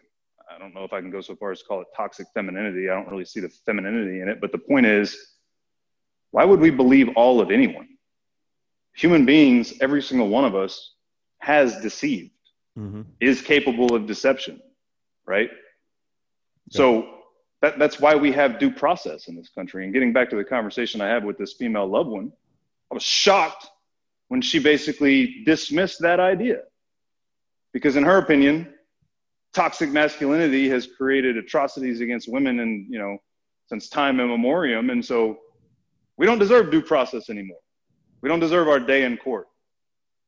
[0.52, 2.90] I don't know if I can go so far as to call it toxic femininity.
[2.90, 4.40] I don't really see the femininity in it.
[4.40, 5.16] But the point is,
[6.30, 7.88] why would we believe all of anyone?
[8.94, 10.94] Human beings, every single one of us,
[11.38, 12.32] has deceived,
[12.78, 13.02] mm-hmm.
[13.20, 14.60] is capable of deception,
[15.26, 15.50] right?
[16.70, 16.76] Yeah.
[16.76, 17.08] So
[17.62, 19.84] that, that's why we have due process in this country.
[19.84, 22.32] And getting back to the conversation I had with this female loved one,
[22.90, 23.66] I was shocked
[24.28, 26.62] when she basically dismissed that idea.
[27.72, 28.73] Because in her opinion,
[29.54, 33.16] toxic masculinity has created atrocities against women and, you know,
[33.68, 34.90] since time immemorial.
[34.90, 35.38] And so
[36.16, 37.58] we don't deserve due process anymore.
[38.20, 39.46] We don't deserve our day in court,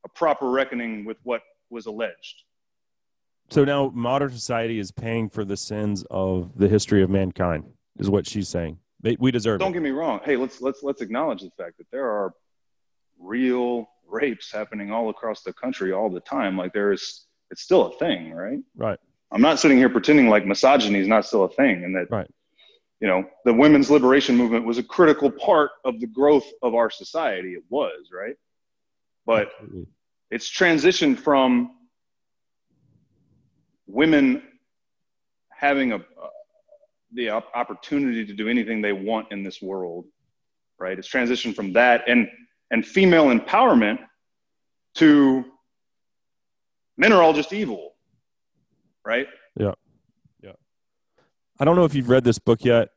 [0.04, 2.44] a proper reckoning with what was alleged.
[3.50, 7.64] So now modern society is paying for the sins of the history of mankind,
[7.98, 8.78] is what she's saying.
[9.02, 9.60] They, we deserve.
[9.60, 9.74] Don't it.
[9.74, 10.20] get me wrong.
[10.24, 12.32] Hey, let's let's let's acknowledge the fact that there are
[13.18, 16.56] real rapes happening all across the country all the time.
[16.56, 18.58] Like there is, it's still a thing, right?
[18.74, 18.98] Right.
[19.32, 22.30] I'm not sitting here pretending like misogyny is not still a thing, and that right.
[23.00, 26.88] You know, the women's liberation movement was a critical part of the growth of our
[26.88, 27.52] society.
[27.52, 28.36] It was right,
[29.26, 29.86] but Absolutely.
[30.30, 31.72] it's transitioned from
[33.86, 34.42] women
[35.50, 36.28] having a, uh,
[37.12, 40.06] the opportunity to do anything they want in this world,
[40.78, 40.98] right?
[40.98, 42.28] It's transitioned from that and
[42.70, 43.98] and female empowerment
[44.94, 45.44] to
[46.96, 47.94] men are all just evil,
[49.06, 49.26] right?
[49.58, 49.72] Yeah,
[50.42, 50.52] yeah.
[51.58, 52.90] I don't know if you've read this book yet.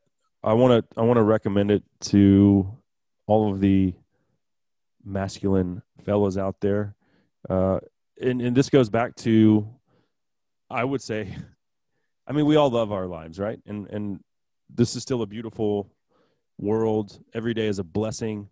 [0.43, 2.67] I want to I want to recommend it to
[3.27, 3.93] all of the
[5.05, 6.95] masculine fellows out there.
[7.49, 7.79] Uh,
[8.21, 9.67] and, and this goes back to
[10.69, 11.35] I would say,
[12.27, 13.59] I mean, we all love our lives, right?
[13.65, 14.19] And and
[14.69, 15.91] this is still a beautiful
[16.57, 17.23] world.
[17.33, 18.49] Every day is a blessing.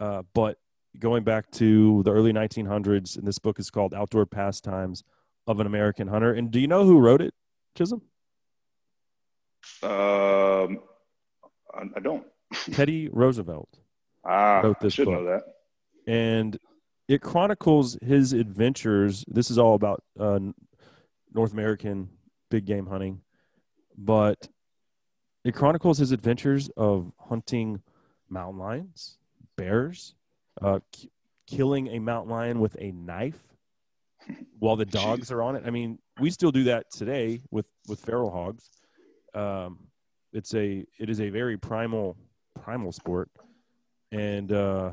[0.00, 0.58] Uh, but
[0.98, 5.04] going back to the early 1900s, and this book is called Outdoor Pastimes
[5.48, 6.32] of an American Hunter.
[6.32, 7.34] And do you know who wrote it,
[7.74, 8.02] Chisholm?
[9.82, 10.80] Um,
[11.74, 12.24] I don't.
[12.72, 13.68] Teddy Roosevelt
[14.24, 15.14] ah, wrote this I should book.
[15.14, 15.42] know that.
[16.06, 16.58] And
[17.08, 19.24] it chronicles his adventures.
[19.26, 20.38] This is all about uh,
[21.34, 22.10] North American
[22.50, 23.22] big game hunting,
[23.96, 24.48] but
[25.44, 27.82] it chronicles his adventures of hunting
[28.28, 29.18] mountain lions,
[29.56, 30.14] bears,
[30.60, 31.08] uh, k-
[31.46, 33.47] killing a mountain lion with a knife
[34.58, 35.64] while the dogs are on it.
[35.66, 38.70] I mean, we still do that today with with feral hogs.
[39.34, 39.78] Um,
[40.32, 42.16] it's a it is a very primal
[42.62, 43.30] primal sport,
[44.12, 44.92] and uh,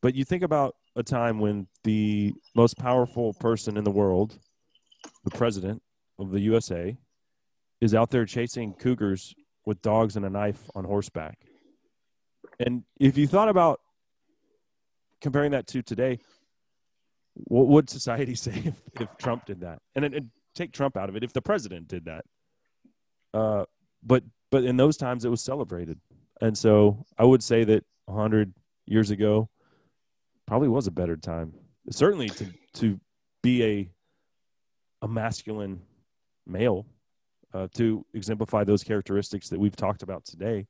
[0.00, 4.38] but you think about a time when the most powerful person in the world
[5.24, 5.82] the president
[6.18, 6.96] of the USA,
[7.80, 9.34] is out there chasing cougars
[9.66, 11.38] with dogs and a knife on horseback.
[12.60, 13.80] And if you thought about
[15.20, 16.20] comparing that to today,
[17.34, 19.80] what would society say if, if Trump did that?
[19.94, 22.24] And, and, take Trump out of it, if the president did that.
[23.32, 23.64] Uh,
[24.04, 24.22] but
[24.52, 25.98] but in those times, it was celebrated,
[26.40, 28.54] and so I would say that hundred
[28.86, 29.48] years ago
[30.46, 31.52] probably was a better time.
[31.90, 33.00] Certainly to to
[33.42, 33.90] be a
[35.02, 35.82] a masculine
[36.46, 36.86] male
[37.52, 40.66] uh, to exemplify those characteristics that we've talked about today.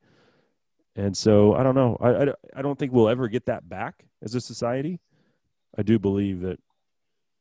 [0.96, 1.96] And so I don't know.
[2.00, 5.00] I, I, I don't think we'll ever get that back as a society.
[5.76, 6.58] I do believe that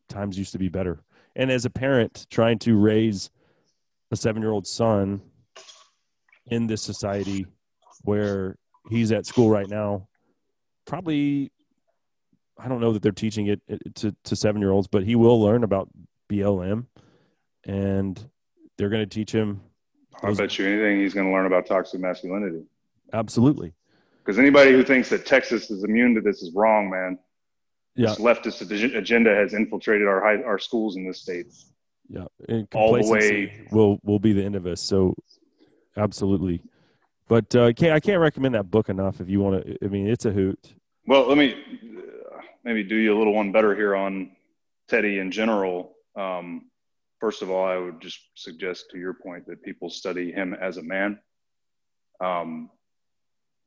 [0.10, 1.04] times used to be better.
[1.36, 3.30] And as a parent trying to raise
[4.12, 5.22] a seven year old son
[6.48, 7.46] in this society
[8.04, 8.58] where
[8.90, 10.08] he's at school right now,
[10.86, 11.52] probably,
[12.58, 13.62] I don't know that they're teaching it
[13.96, 15.90] to, to seven year olds, but he will learn about
[16.30, 16.86] BLM,
[17.66, 18.30] and
[18.78, 19.62] they're going to teach him.
[20.22, 22.64] I bet you anything he's going to learn about toxic masculinity.
[23.12, 23.74] Absolutely.
[24.24, 27.18] Because anybody who thinks that Texas is immune to this is wrong, man.
[27.96, 28.10] Yeah.
[28.10, 31.48] This leftist agenda has infiltrated our high, our schools in this state.
[32.10, 34.82] Yeah, and all the way will will be the end of us.
[34.82, 35.16] So,
[35.96, 36.62] absolutely.
[37.28, 39.22] But uh, can't, I can't recommend that book enough.
[39.22, 40.60] If you want to, I mean, it's a hoot.
[41.06, 44.32] Well, let me uh, maybe do you a little one better here on
[44.88, 45.96] Teddy in general.
[46.16, 46.70] Um,
[47.20, 50.78] first of all, I would just suggest to your point that people study him as
[50.78, 51.20] a man
[52.20, 52.70] because um,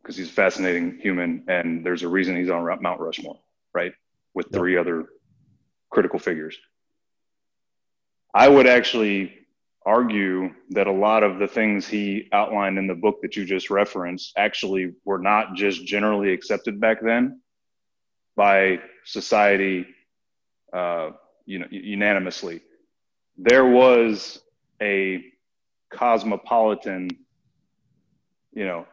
[0.04, 3.38] he's a fascinating human and there's a reason he's on Mount Rushmore,
[3.74, 3.92] right?
[4.36, 4.82] With three yep.
[4.82, 5.06] other
[5.90, 6.56] critical figures.
[8.34, 9.32] I would actually
[9.86, 13.70] argue that a lot of the things he outlined in the book that you just
[13.70, 17.40] referenced actually were not just generally accepted back then
[18.36, 19.86] by society,
[20.72, 21.10] uh,
[21.46, 22.60] you know, unanimously.
[23.38, 24.38] There was
[24.82, 25.24] a
[25.90, 27.08] cosmopolitan,
[28.52, 28.86] you know,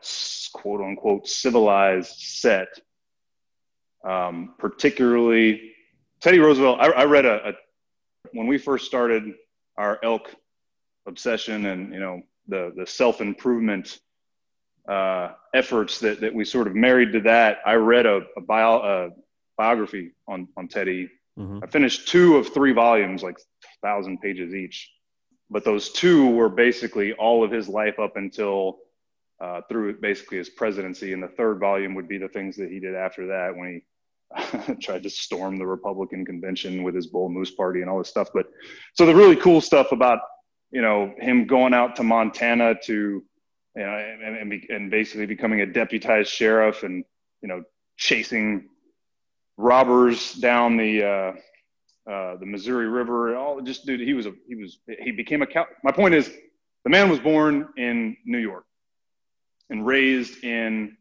[0.54, 2.70] quote unquote civilized set.
[4.04, 5.74] Um, particularly,
[6.20, 6.80] Teddy Roosevelt.
[6.80, 7.54] I, I read a, a
[8.34, 9.24] when we first started
[9.78, 10.34] our elk
[11.06, 14.00] obsession and you know the the self improvement
[14.88, 17.60] uh, efforts that that we sort of married to that.
[17.66, 19.10] I read a, a, bio, a
[19.58, 21.10] biography on on Teddy.
[21.40, 21.60] Mm-hmm.
[21.64, 23.38] I finished two of three volumes, like
[23.82, 24.92] thousand pages each.
[25.50, 28.78] But those two were basically all of his life up until
[29.40, 32.80] uh, through basically his presidency, and the third volume would be the things that he
[32.80, 33.84] did after that when he
[34.82, 38.30] tried to storm the Republican convention with his bull moose party and all this stuff.
[38.34, 38.48] But
[38.94, 40.20] so the really cool stuff about
[40.72, 43.24] you know him going out to Montana to you
[43.76, 47.04] know and, and, and basically becoming a deputized sheriff and
[47.42, 47.64] you know
[47.98, 48.70] chasing
[49.58, 53.36] robbers down the uh, uh, the Missouri River.
[53.36, 55.68] All just dude, he was a he was he became a cow.
[55.84, 56.32] My point is,
[56.84, 58.66] the man was born in New York
[59.70, 60.98] and raised in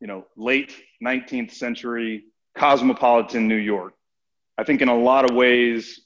[0.00, 0.74] you know late
[1.04, 2.24] 19th century
[2.60, 3.94] cosmopolitan New York.
[4.58, 5.98] I think in a lot of ways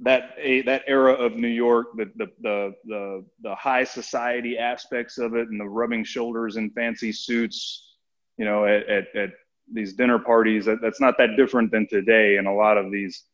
[0.00, 5.18] that a, that era of New York, the, the, the, the, the high society aspects
[5.18, 7.96] of it and the rubbing shoulders in fancy suits,
[8.38, 9.30] you know, at, at, at
[9.70, 12.38] these dinner parties, that, that's not that different than today.
[12.38, 13.24] And a lot of these,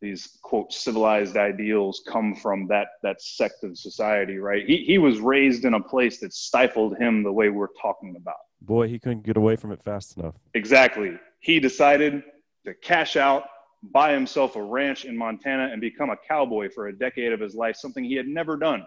[0.00, 4.64] these quote civilized ideals come from that, that sect of society, right?
[4.64, 8.36] He, he was raised in a place that stifled him the way we're talking about.
[8.60, 10.36] Boy, he couldn't get away from it fast enough.
[10.54, 11.18] Exactly.
[11.40, 12.22] He decided
[12.64, 13.44] to cash out
[13.82, 17.54] buy himself a ranch in Montana and become a cowboy for a decade of his
[17.54, 18.84] life, something he had never done.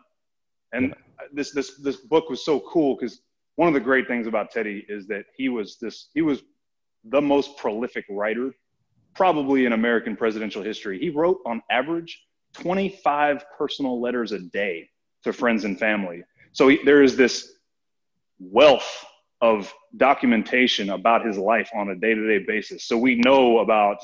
[0.72, 0.94] And
[1.32, 3.22] this this this book was so cool because
[3.56, 6.42] one of the great things about Teddy is that he was this he was
[7.06, 8.52] the most prolific writer
[9.14, 11.00] probably in American presidential history.
[11.00, 12.24] He wrote on average
[12.54, 14.90] 25 personal letters a day
[15.24, 16.24] to friends and family.
[16.52, 17.54] So he, there is this
[18.40, 19.06] wealth
[19.44, 22.86] of documentation about his life on a day-to-day basis.
[22.86, 23.98] So we know about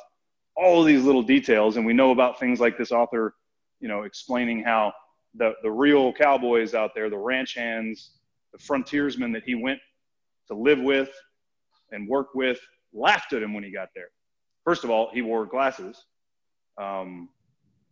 [0.58, 3.34] all of these little details and we know about things like this author
[3.80, 4.92] you know explaining how
[5.36, 8.18] the the real cowboys out there the ranch hands
[8.52, 9.80] the frontiersmen that he went
[10.50, 11.10] to live with
[11.94, 12.60] and work with
[12.92, 14.10] laughed at him when he got there.
[14.66, 16.04] First of all he wore glasses.
[16.78, 17.30] Um,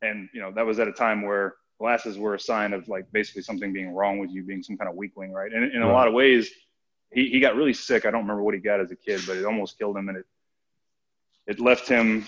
[0.02, 3.06] and you know that was at a time where glasses were a sign of like
[3.14, 5.54] basically something being wrong with you being some kind of weakling right?
[5.54, 6.52] And in a lot of ways
[7.12, 9.38] he, he got really sick i don't remember what he got as a kid but
[9.38, 10.26] it almost killed him and it
[11.48, 12.28] it left him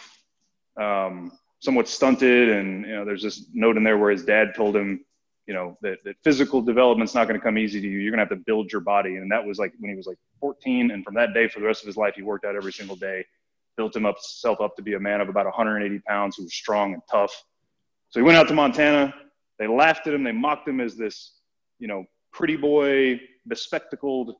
[0.79, 2.49] um, somewhat stunted.
[2.49, 5.05] And, you know, there's this note in there where his dad told him,
[5.45, 7.99] you know, that, that physical development's not going to come easy to you.
[7.99, 9.15] You're going to have to build your body.
[9.17, 10.91] And that was like when he was like 14.
[10.91, 12.95] And from that day for the rest of his life, he worked out every single
[12.95, 13.25] day,
[13.75, 17.01] built himself up to be a man of about 180 pounds who was strong and
[17.11, 17.33] tough.
[18.09, 19.13] So he went out to Montana.
[19.57, 20.23] They laughed at him.
[20.23, 21.33] They mocked him as this,
[21.79, 24.35] you know, pretty boy, bespectacled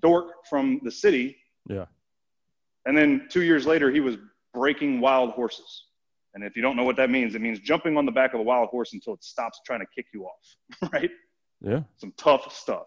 [0.00, 1.36] dork from the city.
[1.68, 1.86] Yeah.
[2.86, 4.16] And then two years later, he was
[4.54, 5.84] breaking wild horses.
[6.34, 8.40] And if you don't know what that means, it means jumping on the back of
[8.40, 11.10] a wild horse until it stops trying to kick you off, right?
[11.60, 11.82] Yeah.
[11.96, 12.86] Some tough stuff.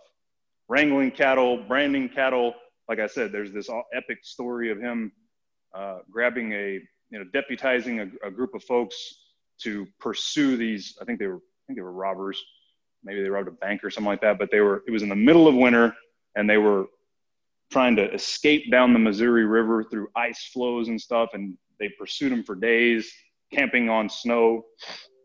[0.69, 2.53] Wrangling cattle, branding cattle.
[2.87, 5.11] Like I said, there's this epic story of him
[5.73, 6.79] uh, grabbing a,
[7.09, 8.95] you know, deputizing a, a, group of folks
[9.61, 10.97] to pursue these.
[11.01, 12.41] I think they were, I think they were robbers.
[13.03, 14.39] Maybe they robbed a bank or something like that.
[14.39, 14.83] But they were.
[14.87, 15.95] It was in the middle of winter,
[16.35, 16.87] and they were
[17.71, 21.29] trying to escape down the Missouri River through ice floes and stuff.
[21.33, 23.11] And they pursued him for days,
[23.51, 24.65] camping on snow.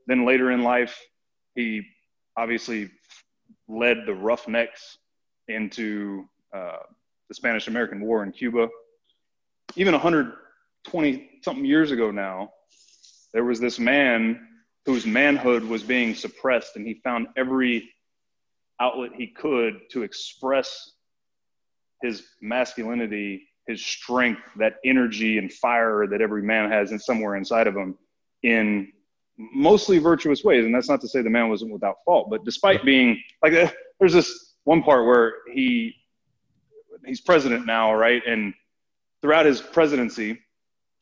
[0.06, 0.98] Then later in life,
[1.54, 1.82] he
[2.36, 2.90] obviously
[3.68, 4.98] led the Roughnecks
[5.48, 6.78] into uh,
[7.28, 8.68] the Spanish American War in Cuba.
[9.76, 12.50] Even 120 something years ago now,
[13.32, 14.48] there was this man
[14.86, 17.90] whose manhood was being suppressed, and he found every
[18.80, 20.92] outlet he could to express
[22.02, 27.66] his masculinity, his strength, that energy and fire that every man has in somewhere inside
[27.66, 27.96] of him
[28.42, 28.92] in
[29.36, 30.64] mostly virtuous ways.
[30.64, 33.52] And that's not to say the man wasn't without fault, but despite being like,
[34.00, 35.94] there's this one part where he,
[37.06, 38.22] he's president now, right?
[38.26, 38.54] And
[39.22, 40.40] throughout his presidency,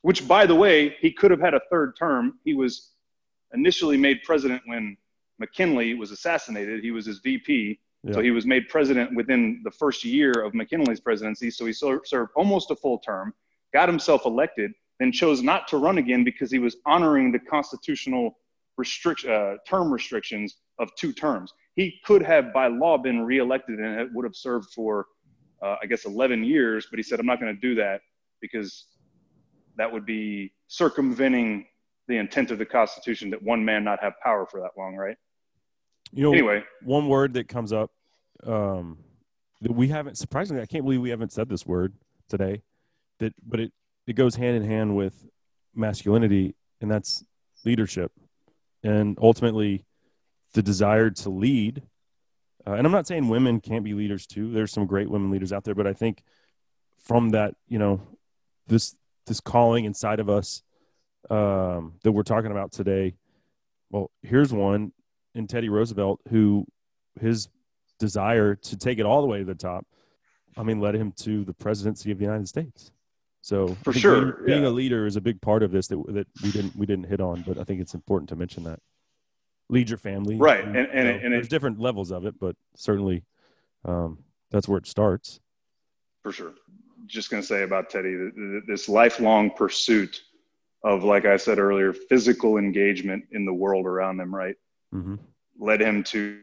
[0.02, 2.38] which by the way, he could have had a third term.
[2.44, 2.92] He was
[3.52, 4.96] initially made president when
[5.38, 6.82] McKinley was assassinated.
[6.82, 7.80] He was his VP.
[8.06, 8.14] Yeah.
[8.14, 11.50] So he was made president within the first year of McKinley's presidency.
[11.50, 13.34] So he served almost a full term,
[13.72, 18.38] got himself elected, then chose not to run again because he was honoring the constitutional
[18.78, 21.52] restrict uh, term restrictions of two terms.
[21.74, 25.06] He could have, by law, been reelected and it would have served for,
[25.60, 26.86] uh, I guess, 11 years.
[26.88, 28.02] But he said, "I'm not going to do that
[28.40, 28.86] because
[29.76, 31.66] that would be circumventing
[32.06, 35.16] the intent of the Constitution that one man not have power for that long, right?"
[36.12, 37.90] You know, Anyway, one word that comes up
[38.44, 38.98] um,
[39.60, 41.94] that we haven't surprisingly, I can't believe we haven't said this word
[42.28, 42.62] today.
[43.18, 43.72] That, but it
[44.06, 45.26] it goes hand in hand with
[45.74, 47.24] masculinity, and that's
[47.64, 48.12] leadership,
[48.82, 49.84] and ultimately
[50.52, 51.82] the desire to lead.
[52.66, 54.52] Uh, and I'm not saying women can't be leaders too.
[54.52, 56.22] There's some great women leaders out there, but I think
[56.98, 58.00] from that, you know,
[58.66, 58.94] this
[59.26, 60.62] this calling inside of us
[61.30, 63.14] um, that we're talking about today.
[63.90, 64.92] Well, here's one
[65.34, 66.66] in Teddy Roosevelt who
[67.20, 67.48] his
[67.98, 69.86] desire to take it all the way to the top,
[70.56, 72.90] I mean, led him to the presidency of the United States.
[73.42, 74.68] So For sure, being, being yeah.
[74.68, 77.20] a leader is a big part of this that that we didn't we didn't hit
[77.20, 78.80] on, but I think it's important to mention that.
[79.68, 82.38] Lead your family, Right, and- and know, it- and there's it- different levels of it,
[82.40, 83.22] but certainly
[83.84, 84.18] um,
[84.50, 85.40] that's where it starts.
[86.22, 86.54] for sure.
[87.06, 90.22] Just going to say about Teddy, th- th- this lifelong pursuit
[90.82, 94.56] of, like I said earlier, physical engagement in the world around them, right?
[94.92, 95.14] Mm-hmm.
[95.58, 96.40] led him to,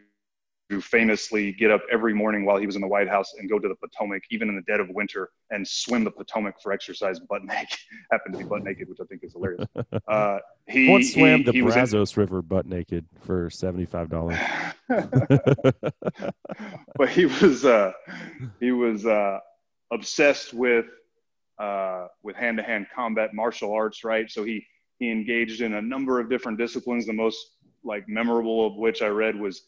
[0.69, 3.59] to famously get up every morning while he was in the White House and go
[3.59, 7.19] to the Potomac, even in the dead of winter, and swim the Potomac for exercise
[7.29, 7.77] butt naked.
[8.11, 9.65] Happened to be butt naked, which I think is hilarious.
[10.07, 13.85] Uh, he Once swam he, the he was in- Brazos River butt naked for seventy
[13.85, 14.37] five dollars.
[16.97, 17.91] but he was uh,
[18.59, 19.39] he was uh,
[19.91, 20.85] obsessed with
[21.59, 24.29] uh, with hand to hand combat martial arts, right?
[24.29, 24.65] So he
[24.99, 27.05] he engaged in a number of different disciplines.
[27.05, 27.37] The most
[27.83, 29.63] like memorable of which I read was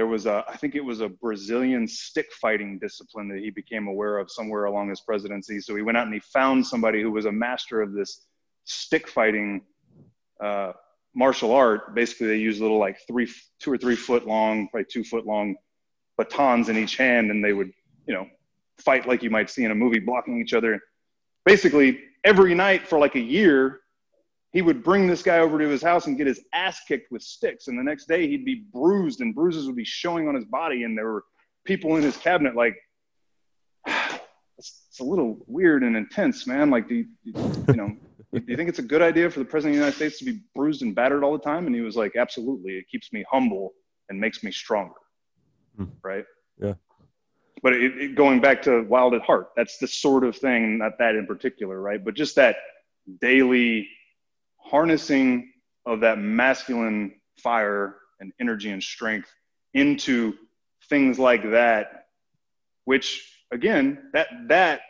[0.00, 3.86] there was a I think it was a Brazilian stick fighting discipline that he became
[3.86, 5.60] aware of somewhere along his presidency.
[5.60, 8.24] So he went out and he found somebody who was a master of this
[8.64, 9.60] stick fighting
[10.42, 10.72] uh,
[11.14, 11.94] martial art.
[11.94, 15.54] Basically, they use little like three, two or three foot long, probably two foot long
[16.16, 17.70] batons in each hand, and they would,
[18.06, 18.26] you know,
[18.78, 20.80] fight like you might see in a movie, blocking each other.
[21.44, 23.80] Basically, every night for like a year,
[24.52, 27.22] he would bring this guy over to his house and get his ass kicked with
[27.22, 27.68] sticks.
[27.68, 30.82] And the next day, he'd be bruised, and bruises would be showing on his body.
[30.82, 31.24] And there were
[31.64, 32.76] people in his cabinet like,
[33.86, 36.68] it's, it's a little weird and intense, man.
[36.70, 37.96] Like, do you, you know,
[38.34, 40.24] do you think it's a good idea for the president of the United States to
[40.24, 41.66] be bruised and battered all the time?
[41.66, 42.72] And he was like, absolutely.
[42.72, 43.72] It keeps me humble
[44.08, 44.94] and makes me stronger.
[45.76, 45.84] Hmm.
[46.02, 46.24] Right.
[46.60, 46.74] Yeah.
[47.62, 50.98] But it, it, going back to Wild at Heart, that's the sort of thing, not
[50.98, 52.02] that in particular, right?
[52.02, 52.56] But just that
[53.20, 53.88] daily
[54.70, 55.52] harnessing
[55.86, 59.30] of that masculine fire and energy and strength
[59.74, 60.34] into
[60.88, 62.06] things like that,
[62.84, 64.80] which again, that, that,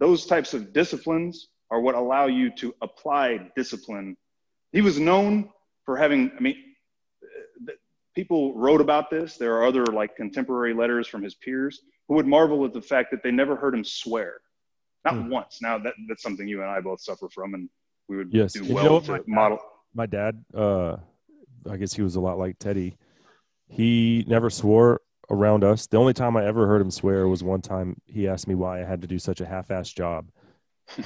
[0.00, 4.16] those types of disciplines are what allow you to apply discipline.
[4.72, 5.50] He was known
[5.84, 6.56] for having, I mean,
[8.14, 9.36] people wrote about this.
[9.36, 13.10] There are other like contemporary letters from his peers who would marvel at the fact
[13.10, 14.34] that they never heard him swear,
[15.04, 15.30] not Hmm.
[15.30, 15.60] once.
[15.62, 17.68] Now that that's something you and I both suffer from, and
[18.08, 18.52] we would Yes.
[18.52, 19.58] do And you know my dad- model.
[19.94, 20.96] my dad uh
[21.70, 22.96] i guess he was a lot like teddy.
[23.68, 25.00] He never swore
[25.30, 25.86] around us.
[25.86, 28.82] The only time i ever heard him swear was one time he asked me why
[28.82, 30.26] i had to do such a half-assed job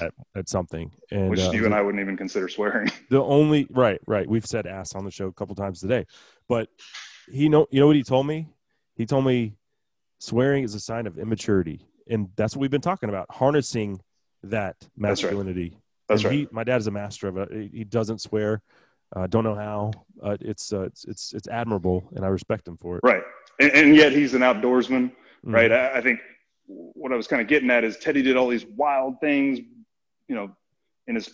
[0.01, 0.91] at, at something.
[1.13, 2.91] And Which uh, you and I wouldn't even consider swearing.
[3.11, 4.29] the only right right.
[4.29, 6.05] We've said ass on the show a couple times today.
[6.49, 6.69] But
[7.31, 8.49] he know you know what he told me?
[8.97, 9.55] He told me
[10.19, 11.87] swearing is a sign of immaturity.
[12.11, 14.01] And that's what we've been talking about harnessing
[14.43, 15.77] that masculinity
[16.09, 16.39] That's and right.
[16.41, 17.71] He, my dad is a master of it.
[17.73, 18.63] He- doesn't swear.
[19.15, 19.91] Uh, don't know how.
[20.23, 23.01] Uh, it's, uh, it's it's it's admirable, and I respect him for it.
[23.05, 23.23] right.
[23.61, 25.11] And, and yet he's an outdoorsman,
[25.45, 25.53] Mhm.
[25.55, 25.73] right?
[25.73, 26.21] I, I think
[26.67, 29.59] what I was kind of getting at is Teddy did all these wild things,
[30.29, 30.55] you know,
[31.07, 31.31] in his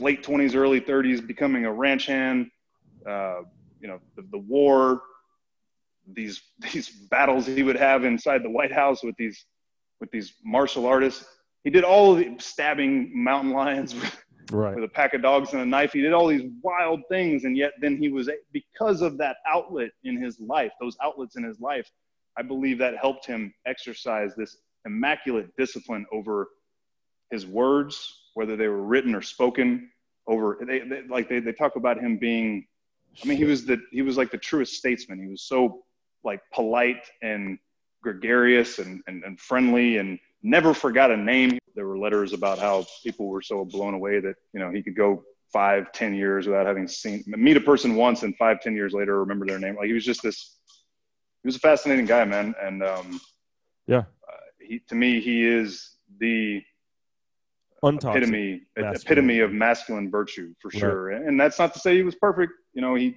[0.00, 2.50] late 20s, early 30s, becoming a ranch hand,
[3.08, 3.42] uh,
[3.80, 5.02] you know, the, the war,
[6.12, 6.42] these
[6.72, 9.44] these battles he would have inside the White House with these
[10.00, 11.24] with these martial artists.
[11.66, 14.76] He did all of the stabbing mountain lions with, Right.
[14.76, 15.92] with a pack of dogs and a knife.
[15.92, 19.90] He did all these wild things, and yet then he was because of that outlet
[20.04, 21.90] in his life, those outlets in his life.
[22.38, 26.46] I believe that helped him exercise this immaculate discipline over
[27.32, 29.90] his words, whether they were written or spoken.
[30.28, 32.64] Over they, they like they, they talk about him being.
[33.24, 35.20] I mean, he was the he was like the truest statesman.
[35.20, 35.82] He was so
[36.22, 37.58] like polite and
[38.06, 41.58] gregarious and, and, and friendly and never forgot a name.
[41.74, 44.96] There were letters about how people were so blown away that, you know, he could
[44.96, 48.92] go five, ten years without having seen, meet a person once and five, ten years
[48.92, 49.76] later, remember their name.
[49.76, 50.56] Like he was just this,
[51.42, 52.54] he was a fascinating guy, man.
[52.60, 53.20] And, um,
[53.86, 54.04] Yeah.
[54.28, 56.62] uh, he, to me, he is the
[57.84, 58.16] Untoxic.
[58.16, 58.94] epitome, masculine.
[58.94, 60.80] epitome of masculine virtue for Right.
[60.80, 61.10] sure.
[61.10, 62.52] And that's not to say he was perfect.
[62.72, 63.16] You know, he,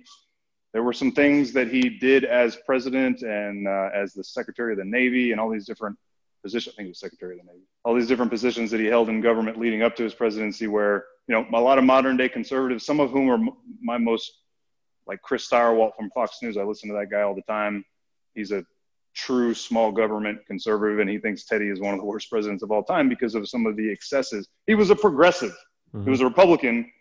[0.73, 4.77] there were some things that he did as president and uh, as the Secretary of
[4.77, 5.97] the Navy and all these different
[6.41, 6.73] positions.
[6.73, 7.65] I think he was Secretary of the Navy.
[7.83, 11.05] All these different positions that he held in government leading up to his presidency, where
[11.27, 13.39] you know a lot of modern day conservatives, some of whom are
[13.81, 14.31] my most
[15.07, 16.57] like Chris Stirewalt from Fox News.
[16.57, 17.83] I listen to that guy all the time.
[18.35, 18.63] He's a
[19.15, 22.71] true small government conservative, and he thinks Teddy is one of the worst presidents of
[22.71, 24.47] all time because of some of the excesses.
[24.67, 25.51] He was a progressive.
[25.93, 26.03] Mm-hmm.
[26.03, 26.91] He was a Republican,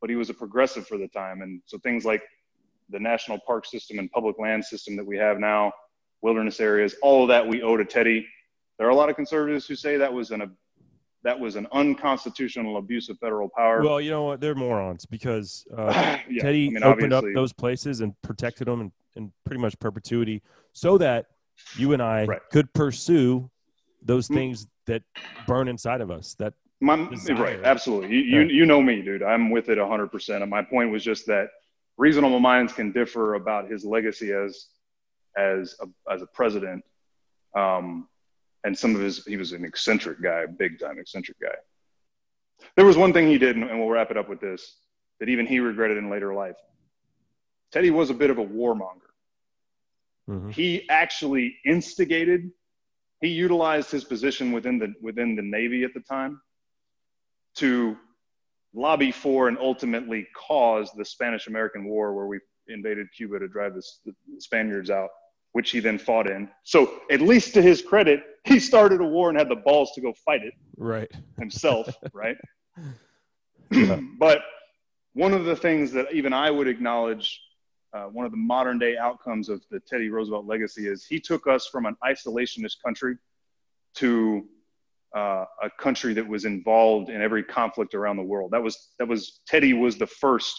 [0.00, 2.22] but he was a progressive for the time, and so things like
[2.90, 5.72] the national park system and public land system that we have now,
[6.22, 8.26] wilderness areas, all of that we owe to Teddy.
[8.78, 10.50] There are a lot of conservatives who say that was an a,
[11.22, 13.82] that was an unconstitutional abuse of federal power.
[13.82, 14.40] Well, you know what?
[14.40, 18.80] They're morons because uh, yeah, Teddy I mean, opened up those places and protected them
[18.80, 21.26] in, in, pretty much perpetuity so that
[21.76, 22.40] you and I right.
[22.52, 23.50] could pursue
[24.02, 25.02] those things that
[25.46, 26.34] burn inside of us.
[26.38, 28.14] That my, right, absolutely.
[28.14, 29.22] You, you, you know me, dude.
[29.22, 30.42] I'm with it 100%.
[30.42, 31.48] And my point was just that
[31.96, 34.66] reasonable minds can differ about his legacy as
[35.36, 36.82] as a, as a president.
[37.54, 38.08] Um,
[38.64, 41.54] and some of his he was an eccentric guy, big time eccentric guy.
[42.74, 44.76] There was one thing he did, and we'll wrap it up with this,
[45.20, 46.56] that even he regretted in later life.
[47.70, 49.12] Teddy was a bit of a warmonger.
[50.28, 50.50] Mm-hmm.
[50.50, 52.50] He actually instigated,
[53.20, 56.40] he utilized his position within the within the Navy at the time
[57.56, 57.96] to
[58.74, 62.38] lobby for and ultimately cause the Spanish American War, where we
[62.68, 65.10] invaded Cuba to drive the, the Spaniards out
[65.56, 66.46] which he then fought in.
[66.64, 70.02] So, at least to his credit, he started a war and had the balls to
[70.02, 72.36] go fight it right himself, right?
[73.70, 73.98] Yeah.
[74.18, 74.42] but
[75.14, 77.40] one of the things that even I would acknowledge,
[77.94, 81.46] uh, one of the modern day outcomes of the Teddy Roosevelt legacy is he took
[81.46, 83.16] us from an isolationist country
[83.94, 84.44] to
[85.16, 88.50] uh, a country that was involved in every conflict around the world.
[88.50, 90.54] That was that was Teddy was the first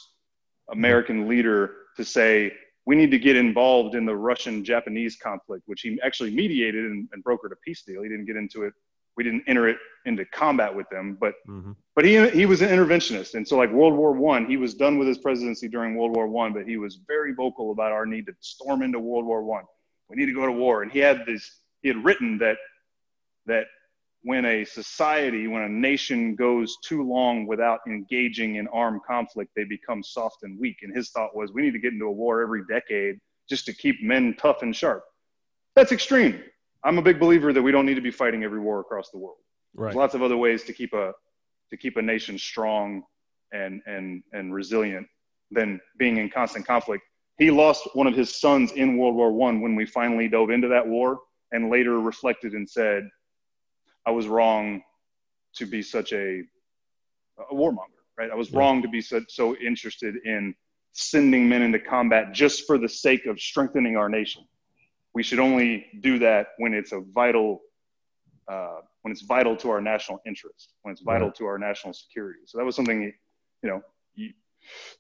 [0.72, 2.52] American leader to say
[2.88, 7.08] we need to get involved in the Russian Japanese conflict, which he actually mediated and,
[7.12, 8.02] and, brokered a peace deal.
[8.02, 8.74] He didn't get into it.
[9.18, 11.74] We didn't enter it into combat with them, but mm-hmm.
[11.96, 14.98] but he he was an interventionist, and so like World War One, he was done
[14.98, 18.26] with his presidency during World War One, but he was very vocal about our need
[18.28, 19.64] to storm into World War One.
[20.08, 21.44] We need to go to war, and he had this.
[21.82, 22.58] He had written that
[23.48, 23.66] that
[24.28, 29.64] when a society, when a nation goes too long without engaging in armed conflict, they
[29.64, 30.80] become soft and weak.
[30.82, 33.74] And his thought was, we need to get into a war every decade just to
[33.74, 35.06] keep men tough and sharp.
[35.76, 36.44] That's extreme.
[36.84, 39.18] I'm a big believer that we don't need to be fighting every war across the
[39.18, 39.38] world.
[39.74, 39.86] Right.
[39.86, 41.14] There's lots of other ways to keep a
[41.70, 43.04] to keep a nation strong
[43.54, 45.08] and and and resilient
[45.52, 47.06] than being in constant conflict.
[47.38, 50.68] He lost one of his sons in World War One when we finally dove into
[50.68, 51.20] that war,
[51.54, 53.08] and later reflected and said,
[54.08, 54.82] I was wrong
[55.58, 56.42] to be such a,
[57.52, 58.32] a warmonger, right?
[58.32, 58.60] I was yeah.
[58.60, 60.56] wrong to be so, so interested in
[60.94, 64.44] sending men into combat just for the sake of strengthening our nation.
[65.14, 67.62] We should only do that when it's a vital,
[68.48, 72.40] uh, when it's vital to our national interest, when it's vital to our national security.
[72.46, 73.12] So that was something,
[73.62, 73.82] you know,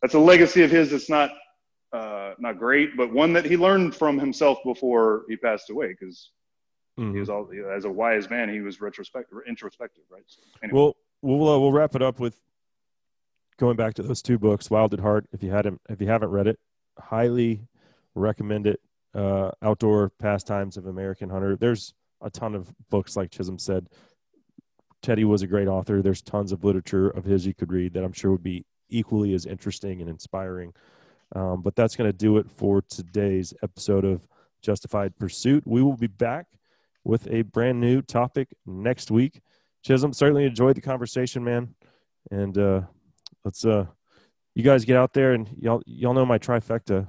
[0.01, 1.31] that's a legacy of his that's not
[1.93, 5.95] uh, not great, but one that he learned from himself before he passed away.
[5.97, 6.31] Because
[6.97, 7.13] Mm-hmm.
[7.13, 8.49] He was all as a wise man.
[8.49, 10.23] He was retrospective, introspective, right?
[10.25, 10.79] So anyway.
[10.79, 12.39] Well, we'll uh, we'll wrap it up with
[13.57, 15.27] going back to those two books, Wild at Heart.
[15.31, 16.59] If you hadn't, if you haven't read it,
[16.97, 17.61] highly
[18.15, 18.79] recommend it.
[19.13, 21.55] Uh, Outdoor Pastimes of American Hunter.
[21.55, 23.89] There's a ton of books, like Chisholm said.
[25.01, 26.01] Teddy was a great author.
[26.01, 29.33] There's tons of literature of his you could read that I'm sure would be equally
[29.33, 30.73] as interesting and inspiring.
[31.35, 34.27] Um, but that's going to do it for today's episode of
[34.61, 35.63] Justified Pursuit.
[35.65, 36.47] We will be back
[37.07, 39.39] with a brand new topic next week.
[39.81, 41.73] Chisholm, certainly enjoyed the conversation, man.
[42.31, 42.81] And uh,
[43.45, 43.85] let's uh,
[44.53, 47.07] you guys get out there and y'all y'all know my trifecta: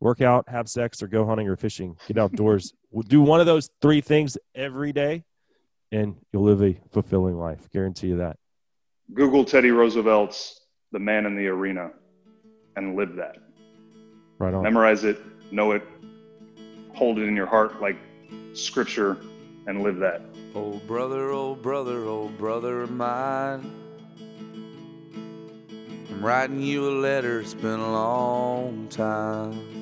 [0.00, 1.96] work out, have sex, or go hunting or fishing.
[2.06, 2.74] Get outdoors.
[2.90, 5.24] we'll do one of those three things every day,
[5.90, 7.70] and you'll live a fulfilling life.
[7.72, 8.36] Guarantee you that.
[9.14, 10.60] Google Teddy Roosevelt's
[10.92, 11.90] "The Man in the Arena"
[12.76, 13.36] and live that.
[14.38, 14.62] Right on.
[14.62, 15.18] Memorize it,
[15.50, 15.82] know it,
[16.92, 17.96] hold it in your heart like
[18.56, 19.18] scripture
[19.66, 20.22] and live that.
[20.54, 23.72] Oh, brother, oh, brother, oh, brother of mine.
[26.10, 29.76] I'm writing you a letter, it's been a long time.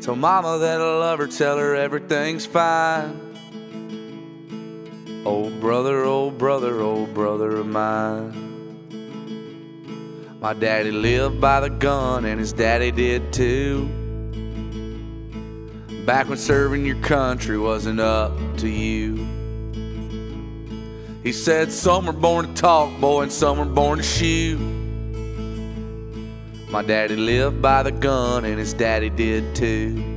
[0.00, 3.22] Tell mama that I love her, tell her everything's fine.
[5.24, 8.42] Oh, brother, oh, brother, oh, brother of mine.
[10.40, 14.05] My daddy lived by the gun, and his daddy did too.
[16.06, 19.26] Back when serving your country wasn't up to you.
[21.24, 24.56] He said, Some were born to talk, boy, and some were born to shoot.
[26.70, 30.15] My daddy lived by the gun, and his daddy did too.